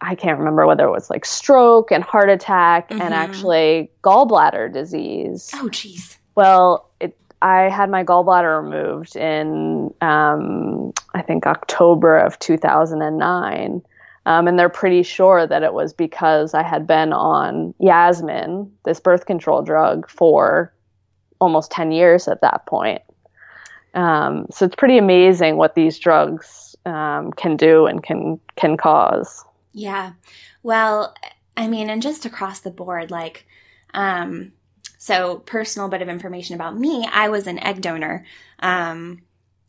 I 0.00 0.16
can't 0.16 0.38
remember 0.38 0.66
whether 0.66 0.86
it 0.86 0.90
was 0.90 1.08
like 1.10 1.24
stroke 1.24 1.92
and 1.92 2.02
heart 2.02 2.30
attack 2.30 2.90
mm-hmm. 2.90 3.00
and 3.00 3.14
actually 3.14 3.90
gallbladder 4.02 4.72
disease. 4.72 5.50
Oh, 5.54 5.68
jeez. 5.68 6.16
Well, 6.34 6.90
I 7.44 7.68
had 7.68 7.90
my 7.90 8.02
gallbladder 8.02 8.62
removed 8.62 9.16
in, 9.16 9.92
um, 10.00 10.94
I 11.14 11.20
think, 11.20 11.46
October 11.46 12.16
of 12.16 12.38
2009. 12.38 13.82
Um, 14.24 14.48
and 14.48 14.58
they're 14.58 14.70
pretty 14.70 15.02
sure 15.02 15.46
that 15.46 15.62
it 15.62 15.74
was 15.74 15.92
because 15.92 16.54
I 16.54 16.62
had 16.62 16.86
been 16.86 17.12
on 17.12 17.74
Yasmin, 17.78 18.72
this 18.86 18.98
birth 18.98 19.26
control 19.26 19.60
drug, 19.60 20.08
for 20.08 20.72
almost 21.38 21.70
10 21.70 21.92
years 21.92 22.28
at 22.28 22.40
that 22.40 22.64
point. 22.64 23.02
Um, 23.92 24.46
so 24.50 24.64
it's 24.64 24.74
pretty 24.74 24.96
amazing 24.96 25.58
what 25.58 25.74
these 25.74 25.98
drugs 25.98 26.74
um, 26.86 27.30
can 27.32 27.58
do 27.58 27.84
and 27.84 28.02
can 28.02 28.40
can 28.56 28.78
cause. 28.78 29.44
Yeah. 29.74 30.12
Well, 30.62 31.14
I 31.58 31.68
mean, 31.68 31.90
and 31.90 32.00
just 32.00 32.24
across 32.24 32.60
the 32.60 32.70
board, 32.70 33.10
like, 33.10 33.46
um, 33.92 34.52
so 35.04 35.36
personal 35.36 35.90
bit 35.90 36.00
of 36.00 36.08
information 36.08 36.54
about 36.54 36.78
me, 36.78 37.06
I 37.12 37.28
was 37.28 37.46
an 37.46 37.58
egg 37.58 37.82
donor. 37.82 38.24
Um, 38.58 39.20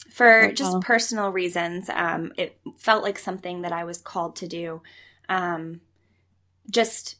for 0.09 0.49
just 0.53 0.79
personal 0.79 1.29
reasons, 1.29 1.89
um, 1.89 2.31
it 2.37 2.57
felt 2.77 3.03
like 3.03 3.19
something 3.19 3.63
that 3.63 3.73
I 3.73 3.83
was 3.83 3.97
called 3.97 4.37
to 4.37 4.47
do. 4.47 4.81
Um, 5.27 5.81
just, 6.71 7.15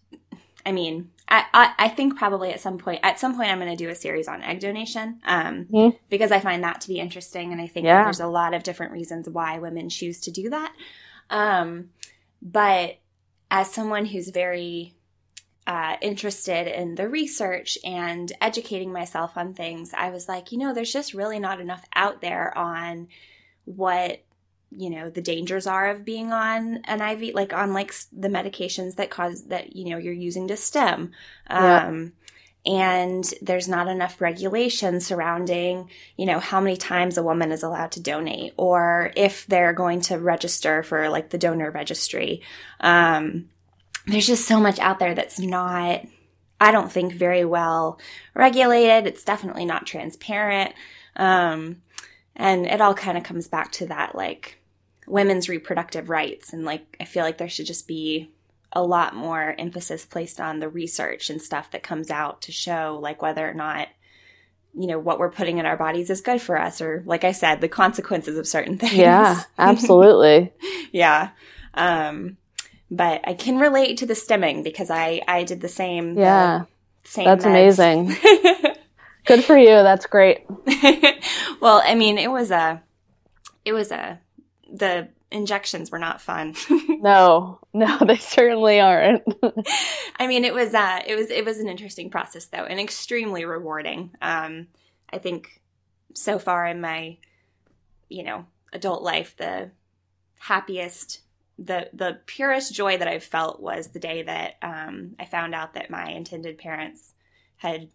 I 0.65 0.71
mean, 0.71 1.11
I, 1.27 1.43
I, 1.53 1.73
I 1.77 1.89
think 1.89 2.17
probably 2.17 2.53
at 2.53 2.61
some 2.61 2.77
point, 2.77 3.01
at 3.03 3.19
some 3.19 3.35
point, 3.35 3.49
I'm 3.49 3.59
going 3.59 3.75
to 3.75 3.83
do 3.83 3.89
a 3.89 3.95
series 3.95 4.29
on 4.29 4.41
egg 4.43 4.61
donation 4.61 5.19
um, 5.25 5.65
Mhm. 5.65 5.97
because 6.07 6.31
I 6.31 6.39
find 6.39 6.63
that 6.63 6.79
to 6.81 6.87
be 6.87 6.99
interesting, 6.99 7.51
and 7.51 7.59
I 7.59 7.67
think 7.67 7.83
Yeah. 7.85 8.05
there's 8.05 8.21
a 8.21 8.27
lot 8.27 8.53
of 8.53 8.63
different 8.63 8.93
reasons 8.93 9.27
why 9.27 9.59
women 9.59 9.89
choose 9.89 10.21
to 10.21 10.31
do 10.31 10.51
that. 10.51 10.71
Um, 11.29 11.89
but 12.41 12.95
as 13.51 13.69
someone 13.73 14.05
who's 14.05 14.29
very 14.29 14.94
uh, 15.67 15.97
interested 16.01 16.67
in 16.67 16.95
the 16.95 17.09
research 17.09 17.77
and 17.83 18.31
educating 18.39 18.91
myself 18.91 19.35
on 19.35 19.53
things, 19.53 19.93
I 19.93 20.09
was 20.09 20.27
like, 20.27 20.51
you 20.51 20.57
know, 20.57 20.73
there's 20.73 20.93
just 20.93 21.13
really 21.13 21.39
not 21.39 21.59
enough 21.59 21.85
out 21.95 22.21
there 22.21 22.55
on 22.57 23.07
what 23.65 24.21
you 24.77 24.89
know 24.89 25.09
the 25.09 25.21
dangers 25.21 25.67
are 25.67 25.89
of 25.89 26.03
being 26.03 26.31
on 26.31 26.81
an 26.85 27.01
IV, 27.01 27.33
like 27.33 27.53
on 27.53 27.73
like 27.73 27.93
the 28.11 28.27
medications 28.27 28.95
that 28.95 29.09
cause 29.09 29.45
that 29.45 29.75
you 29.75 29.89
know 29.89 29.97
you're 29.97 30.13
using 30.13 30.47
to 30.47 30.57
stim. 30.57 31.11
Yeah. 31.49 31.87
Um, 31.87 32.13
and 32.65 33.31
there's 33.43 33.67
not 33.67 33.87
enough 33.87 34.19
regulation 34.19 34.99
surrounding 34.99 35.89
you 36.17 36.25
know 36.25 36.39
how 36.39 36.59
many 36.59 36.75
times 36.75 37.17
a 37.17 37.23
woman 37.23 37.51
is 37.51 37.61
allowed 37.61 37.91
to 37.91 38.01
donate 38.01 38.53
or 38.57 39.11
if 39.15 39.45
they're 39.45 39.73
going 39.73 40.01
to 40.01 40.17
register 40.17 40.81
for 40.81 41.09
like 41.09 41.29
the 41.29 41.37
donor 41.37 41.69
registry 41.69 42.41
um, 42.79 43.47
there's 44.07 44.27
just 44.27 44.47
so 44.47 44.59
much 44.59 44.79
out 44.79 44.99
there 44.99 45.15
that's 45.15 45.39
not 45.39 46.01
i 46.59 46.71
don't 46.71 46.91
think 46.91 47.13
very 47.13 47.45
well 47.45 47.99
regulated. 48.33 49.07
It's 49.07 49.23
definitely 49.23 49.65
not 49.65 49.85
transparent. 49.85 50.73
Um, 51.15 51.81
and 52.35 52.65
it 52.65 52.81
all 52.81 52.93
kind 52.93 53.17
of 53.17 53.23
comes 53.23 53.47
back 53.47 53.71
to 53.73 53.87
that 53.87 54.15
like 54.15 54.59
women's 55.07 55.47
reproductive 55.49 56.09
rights. 56.09 56.53
And 56.53 56.65
like 56.65 56.97
i 56.99 57.05
feel 57.05 57.23
like 57.23 57.37
there 57.37 57.49
should 57.49 57.65
just 57.65 57.87
be 57.87 58.31
a 58.73 58.83
lot 58.83 59.15
more 59.15 59.55
emphasis 59.57 60.05
placed 60.05 60.41
on 60.41 60.59
the 60.59 60.69
research 60.69 61.29
and 61.29 61.41
stuff 61.41 61.71
that 61.71 61.83
comes 61.83 62.11
out 62.11 62.41
to 62.43 62.51
show 62.51 62.99
like 63.01 63.21
whether 63.21 63.49
or 63.49 63.53
not 63.53 63.87
you 64.77 64.87
know 64.87 64.99
what 64.99 65.19
we're 65.19 65.31
putting 65.31 65.57
in 65.57 65.65
our 65.65 65.77
bodies 65.77 66.09
is 66.09 66.19
good 66.19 66.41
for 66.41 66.59
us 66.59 66.81
or 66.81 67.01
like 67.05 67.23
i 67.23 67.31
said 67.31 67.61
the 67.61 67.69
consequences 67.69 68.37
of 68.37 68.45
certain 68.47 68.77
things. 68.77 68.93
Yeah, 68.93 69.41
absolutely. 69.57 70.51
yeah. 70.91 71.29
Um 71.73 72.37
but 72.91 73.21
i 73.25 73.33
can 73.33 73.57
relate 73.57 73.97
to 73.97 74.05
the 74.05 74.13
stimming 74.13 74.63
because 74.63 74.89
i 74.89 75.21
i 75.27 75.43
did 75.43 75.61
the 75.61 75.67
same 75.69 76.15
the 76.15 76.21
Yeah, 76.21 76.63
same 77.03 77.25
that's 77.25 77.45
meds. 77.45 77.49
amazing. 77.49 78.15
Good 79.25 79.43
for 79.43 79.57
you. 79.57 79.65
That's 79.69 80.05
great. 80.05 80.45
well 81.61 81.81
i 81.83 81.95
mean 81.95 82.17
it 82.19 82.29
was 82.31 82.51
a 82.51 82.81
it 83.63 83.73
was 83.73 83.91
a 83.91 84.19
the 84.71 85.07
injections 85.31 85.89
were 85.91 85.99
not 85.99 86.21
fun 86.21 86.53
No, 87.01 87.59
no, 87.73 87.97
they 87.99 88.15
certainly 88.17 88.79
aren't. 88.79 89.21
I 90.17 90.25
mean, 90.27 90.43
it 90.43 90.53
was 90.55 90.73
uh, 90.73 91.01
it 91.05 91.15
was 91.15 91.29
it 91.29 91.45
was 91.45 91.59
an 91.59 91.67
interesting 91.67 92.09
process 92.09 92.45
though, 92.45 92.63
and 92.65 92.79
extremely 92.79 93.45
rewarding. 93.45 94.11
Um, 94.21 94.67
I 95.11 95.19
think 95.19 95.61
so 96.15 96.39
far 96.39 96.65
in 96.65 96.81
my, 96.81 97.17
you 98.09 98.23
know, 98.23 98.45
adult 98.73 99.03
life, 99.03 99.35
the 99.37 99.69
happiest, 100.39 101.19
the 101.57 101.89
the 101.93 102.19
purest 102.25 102.73
joy 102.73 102.97
that 102.97 103.07
I've 103.07 103.23
felt 103.23 103.61
was 103.61 103.87
the 103.87 103.99
day 103.99 104.23
that 104.23 104.55
um, 104.61 105.15
I 105.19 105.25
found 105.25 105.55
out 105.55 105.73
that 105.73 105.89
my 105.89 106.09
intended 106.11 106.57
parents 106.57 107.13
had 107.57 107.89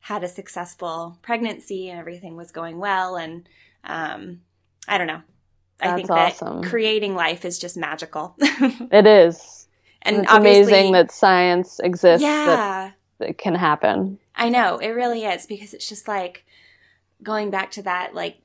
had 0.00 0.22
a 0.22 0.28
successful 0.28 1.18
pregnancy 1.22 1.88
and 1.88 1.98
everything 1.98 2.36
was 2.36 2.52
going 2.52 2.78
well, 2.78 3.16
and 3.16 3.48
um, 3.84 4.40
I 4.86 4.98
don't 4.98 5.06
know. 5.06 5.22
I 5.80 5.94
think 5.94 6.08
That's 6.08 6.40
that 6.40 6.64
creating 6.64 7.14
life 7.14 7.44
is 7.44 7.58
just 7.58 7.76
magical, 7.76 8.34
It 8.40 9.06
is. 9.06 9.68
and 10.02 10.18
it's 10.18 10.32
amazing 10.32 10.92
that 10.92 11.12
science 11.12 11.78
exists 11.78 12.24
that, 12.24 12.46
yeah. 12.46 12.90
that 13.18 13.38
can 13.38 13.54
happen. 13.54 14.18
I 14.34 14.48
know 14.48 14.78
it 14.78 14.88
really 14.88 15.24
is 15.24 15.46
because 15.46 15.74
it's 15.74 15.88
just 15.88 16.08
like 16.08 16.44
going 17.22 17.50
back 17.50 17.70
to 17.72 17.82
that 17.82 18.14
like 18.14 18.38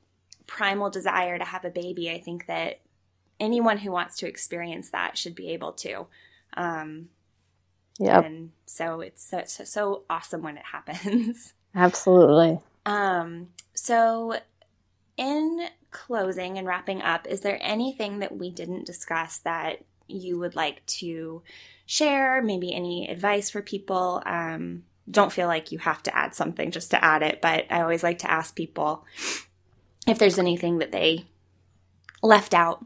primal 0.46 0.90
desire 0.90 1.38
to 1.38 1.44
have 1.44 1.64
a 1.64 1.70
baby. 1.70 2.10
I 2.10 2.20
think 2.20 2.46
that 2.46 2.80
anyone 3.40 3.78
who 3.78 3.90
wants 3.92 4.16
to 4.18 4.28
experience 4.28 4.90
that 4.90 5.16
should 5.18 5.34
be 5.34 5.50
able 5.50 5.72
to. 5.72 6.06
Um, 6.56 7.08
Yep, 8.00 8.24
And 8.24 8.50
so 8.66 9.00
it's 9.00 9.24
so, 9.24 9.38
it's 9.38 9.70
so 9.70 10.02
awesome 10.10 10.42
when 10.42 10.56
it 10.56 10.64
happens. 10.72 11.54
absolutely. 11.74 12.58
Um, 12.84 13.48
so, 13.72 14.34
in 15.16 15.68
closing 15.92 16.58
and 16.58 16.66
wrapping 16.66 17.02
up, 17.02 17.26
is 17.28 17.42
there 17.42 17.58
anything 17.62 18.18
that 18.18 18.36
we 18.36 18.50
didn't 18.50 18.84
discuss 18.86 19.38
that 19.38 19.84
you 20.08 20.38
would 20.40 20.56
like 20.56 20.84
to 20.86 21.42
share? 21.86 22.42
Maybe 22.42 22.74
any 22.74 23.08
advice 23.08 23.48
for 23.48 23.62
people? 23.62 24.22
Um, 24.26 24.82
don't 25.08 25.32
feel 25.32 25.46
like 25.46 25.70
you 25.70 25.78
have 25.78 26.02
to 26.02 26.16
add 26.16 26.34
something 26.34 26.72
just 26.72 26.90
to 26.90 27.04
add 27.04 27.22
it, 27.22 27.40
but 27.40 27.66
I 27.70 27.82
always 27.82 28.02
like 28.02 28.18
to 28.20 28.30
ask 28.30 28.56
people 28.56 29.04
if 30.06 30.18
there's 30.18 30.38
anything 30.38 30.78
that 30.78 30.90
they 30.92 31.26
left 32.22 32.54
out. 32.54 32.84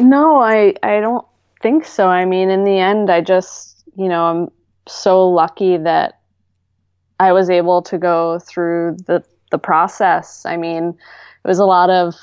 No, 0.00 0.40
I 0.40 0.74
I 0.82 1.00
don't 1.00 1.26
think 1.62 1.84
so. 1.84 2.08
I 2.08 2.24
mean, 2.24 2.50
in 2.50 2.64
the 2.64 2.78
end, 2.78 3.10
I 3.10 3.20
just 3.20 3.84
you 3.96 4.08
know 4.08 4.24
I'm 4.26 4.50
so 4.86 5.28
lucky 5.28 5.76
that 5.78 6.20
I 7.20 7.32
was 7.32 7.50
able 7.50 7.82
to 7.82 7.98
go 7.98 8.38
through 8.40 8.98
the 9.06 9.24
the 9.50 9.58
process. 9.58 10.44
I 10.46 10.56
mean, 10.56 10.88
it 11.44 11.48
was 11.48 11.58
a 11.58 11.64
lot 11.64 11.90
of 11.90 12.14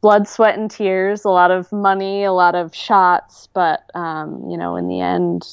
blood, 0.00 0.28
sweat, 0.28 0.58
and 0.58 0.70
tears, 0.70 1.24
a 1.24 1.30
lot 1.30 1.50
of 1.50 1.72
money, 1.72 2.24
a 2.24 2.32
lot 2.32 2.54
of 2.54 2.74
shots, 2.74 3.48
but 3.54 3.84
um, 3.94 4.48
you 4.50 4.56
know, 4.58 4.76
in 4.76 4.88
the 4.88 5.00
end, 5.00 5.46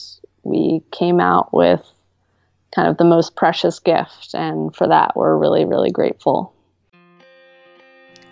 we 0.44 0.82
came 0.92 1.20
out 1.20 1.54
with 1.54 1.84
kind 2.76 2.88
of 2.90 2.98
the 2.98 3.06
most 3.06 3.36
precious 3.36 3.80
gift, 3.80 4.34
and 4.34 4.76
for 4.76 4.88
that, 4.88 5.16
we're 5.16 5.38
really 5.38 5.66
really 5.66 5.92
grateful. 5.92 6.55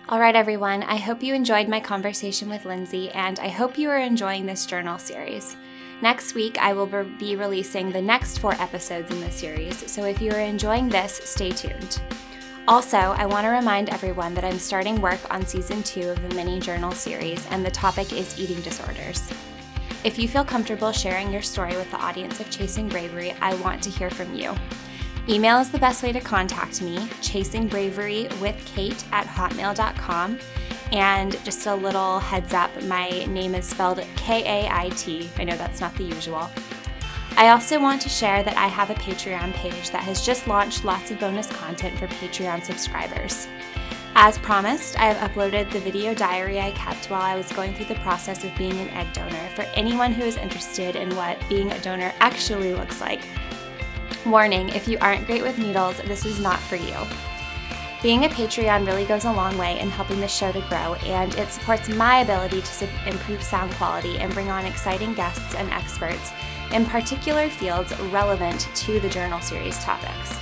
All 0.06 0.20
right, 0.20 0.36
everyone. 0.36 0.82
I 0.82 0.96
hope 0.96 1.22
you 1.22 1.32
enjoyed 1.32 1.66
my 1.66 1.80
conversation 1.80 2.50
with 2.50 2.66
Lindsay, 2.66 3.08
and 3.12 3.40
I 3.40 3.48
hope 3.48 3.78
you 3.78 3.88
are 3.88 3.98
enjoying 3.98 4.44
this 4.44 4.66
journal 4.66 4.98
series. 4.98 5.56
Next 6.02 6.34
week, 6.34 6.58
I 6.58 6.74
will 6.74 7.06
be 7.18 7.36
releasing 7.36 7.90
the 7.90 8.02
next 8.02 8.36
four 8.36 8.52
episodes 8.60 9.10
in 9.10 9.20
the 9.20 9.30
series, 9.30 9.90
so 9.90 10.04
if 10.04 10.20
you 10.20 10.30
are 10.32 10.40
enjoying 10.40 10.90
this, 10.90 11.22
stay 11.24 11.52
tuned. 11.52 12.02
Also, 12.68 12.98
I 12.98 13.24
want 13.24 13.44
to 13.46 13.48
remind 13.48 13.88
everyone 13.88 14.34
that 14.34 14.44
I'm 14.44 14.58
starting 14.58 15.00
work 15.00 15.20
on 15.32 15.46
season 15.46 15.82
two 15.82 16.10
of 16.10 16.20
the 16.20 16.34
mini 16.34 16.60
journal 16.60 16.92
series, 16.92 17.46
and 17.46 17.64
the 17.64 17.70
topic 17.70 18.12
is 18.12 18.38
eating 18.38 18.60
disorders. 18.60 19.30
If 20.04 20.18
you 20.18 20.28
feel 20.28 20.44
comfortable 20.44 20.92
sharing 20.92 21.32
your 21.32 21.40
story 21.40 21.76
with 21.76 21.90
the 21.90 21.96
audience 21.96 22.40
of 22.40 22.50
Chasing 22.50 22.90
Bravery, 22.90 23.32
I 23.40 23.54
want 23.54 23.82
to 23.84 23.90
hear 23.90 24.10
from 24.10 24.34
you. 24.34 24.54
Email 25.26 25.58
is 25.58 25.70
the 25.70 25.78
best 25.78 26.02
way 26.02 26.12
to 26.12 26.20
contact 26.20 26.82
me, 26.82 26.98
chasingbravery 27.22 28.28
with 28.40 28.56
Kait 28.66 29.04
at 29.10 29.26
hotmail.com. 29.26 30.38
And 30.92 31.42
just 31.44 31.66
a 31.66 31.74
little 31.74 32.18
heads 32.18 32.52
up, 32.52 32.70
my 32.82 33.08
name 33.24 33.54
is 33.54 33.66
spelled 33.66 34.04
K 34.16 34.42
A 34.44 34.68
I 34.70 34.90
T. 34.90 35.30
I 35.38 35.44
know 35.44 35.56
that's 35.56 35.80
not 35.80 35.94
the 35.94 36.04
usual. 36.04 36.50
I 37.36 37.48
also 37.48 37.80
want 37.80 38.02
to 38.02 38.10
share 38.10 38.42
that 38.42 38.56
I 38.58 38.66
have 38.66 38.90
a 38.90 38.94
Patreon 38.94 39.54
page 39.54 39.90
that 39.90 40.02
has 40.02 40.24
just 40.24 40.46
launched 40.46 40.84
lots 40.84 41.10
of 41.10 41.18
bonus 41.18 41.46
content 41.46 41.98
for 41.98 42.06
Patreon 42.06 42.62
subscribers. 42.62 43.48
As 44.16 44.38
promised, 44.38 45.00
I 45.00 45.06
have 45.06 45.30
uploaded 45.30 45.72
the 45.72 45.80
video 45.80 46.14
diary 46.14 46.60
I 46.60 46.70
kept 46.72 47.10
while 47.10 47.22
I 47.22 47.34
was 47.34 47.50
going 47.50 47.74
through 47.74 47.86
the 47.86 47.96
process 47.96 48.44
of 48.44 48.54
being 48.56 48.78
an 48.78 48.90
egg 48.90 49.12
donor 49.14 49.48
for 49.56 49.62
anyone 49.74 50.12
who 50.12 50.22
is 50.22 50.36
interested 50.36 50.96
in 50.96 51.16
what 51.16 51.38
being 51.48 51.72
a 51.72 51.80
donor 51.80 52.12
actually 52.20 52.74
looks 52.74 53.00
like. 53.00 53.22
Warning 54.26 54.70
if 54.70 54.88
you 54.88 54.96
aren't 55.02 55.26
great 55.26 55.42
with 55.42 55.58
needles, 55.58 55.98
this 55.98 56.24
is 56.24 56.40
not 56.40 56.58
for 56.58 56.76
you. 56.76 56.96
Being 58.02 58.24
a 58.24 58.28
Patreon 58.28 58.86
really 58.86 59.04
goes 59.04 59.26
a 59.26 59.32
long 59.32 59.58
way 59.58 59.78
in 59.78 59.90
helping 59.90 60.18
the 60.18 60.28
show 60.28 60.50
to 60.50 60.60
grow, 60.62 60.94
and 61.04 61.34
it 61.34 61.50
supports 61.50 61.90
my 61.90 62.20
ability 62.20 62.62
to 62.62 62.88
improve 63.06 63.42
sound 63.42 63.70
quality 63.72 64.16
and 64.16 64.32
bring 64.32 64.50
on 64.50 64.64
exciting 64.64 65.12
guests 65.12 65.54
and 65.54 65.70
experts 65.70 66.32
in 66.72 66.86
particular 66.86 67.50
fields 67.50 67.98
relevant 68.04 68.66
to 68.74 68.98
the 69.00 69.10
journal 69.10 69.42
series 69.42 69.78
topics. 69.84 70.38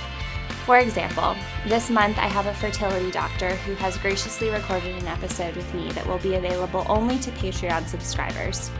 For 0.65 0.77
example, 0.77 1.35
this 1.67 1.89
month 1.89 2.17
I 2.17 2.27
have 2.27 2.45
a 2.45 2.53
fertility 2.53 3.11
doctor 3.11 3.49
who 3.49 3.73
has 3.75 3.97
graciously 3.97 4.49
recorded 4.49 4.95
an 4.95 5.07
episode 5.09 5.57
with 5.57 5.73
me 5.73 5.91
that 5.91 6.07
will 6.07 6.19
be 6.19 6.35
available 6.35 6.85
only 6.87 7.19
to 7.19 7.31
Patreon 7.31 7.85
subscribers. 7.87 8.71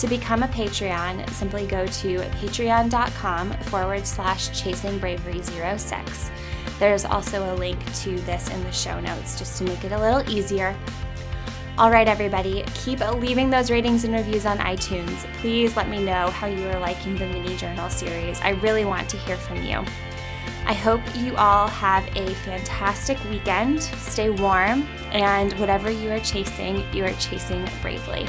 To 0.00 0.08
become 0.08 0.42
a 0.42 0.48
Patreon, 0.48 1.28
simply 1.28 1.66
go 1.66 1.84
to 1.86 2.18
patreon.com 2.40 3.52
forward 3.64 4.06
slash 4.06 4.48
chasingbravery06. 4.48 6.30
There's 6.78 7.04
also 7.04 7.52
a 7.52 7.56
link 7.56 7.78
to 7.96 8.18
this 8.20 8.48
in 8.48 8.64
the 8.64 8.72
show 8.72 8.98
notes 8.98 9.38
just 9.38 9.58
to 9.58 9.64
make 9.64 9.84
it 9.84 9.92
a 9.92 10.00
little 10.00 10.26
easier. 10.30 10.74
All 11.76 11.90
right, 11.90 12.08
everybody, 12.08 12.64
keep 12.72 13.00
leaving 13.16 13.50
those 13.50 13.70
ratings 13.70 14.04
and 14.04 14.14
reviews 14.14 14.46
on 14.46 14.56
iTunes. 14.60 15.30
Please 15.34 15.76
let 15.76 15.90
me 15.90 16.02
know 16.02 16.30
how 16.30 16.46
you 16.46 16.66
are 16.68 16.80
liking 16.80 17.18
the 17.18 17.26
mini 17.26 17.54
journal 17.58 17.90
series. 17.90 18.40
I 18.40 18.52
really 18.62 18.86
want 18.86 19.06
to 19.10 19.18
hear 19.18 19.36
from 19.36 19.62
you. 19.62 19.84
I 20.64 20.72
hope 20.72 21.02
you 21.14 21.36
all 21.36 21.68
have 21.68 22.06
a 22.16 22.34
fantastic 22.36 23.22
weekend. 23.28 23.82
Stay 23.82 24.30
warm, 24.30 24.88
and 25.12 25.52
whatever 25.58 25.90
you 25.90 26.10
are 26.10 26.20
chasing, 26.20 26.90
you 26.94 27.04
are 27.04 27.12
chasing 27.14 27.68
bravely. 27.82 28.26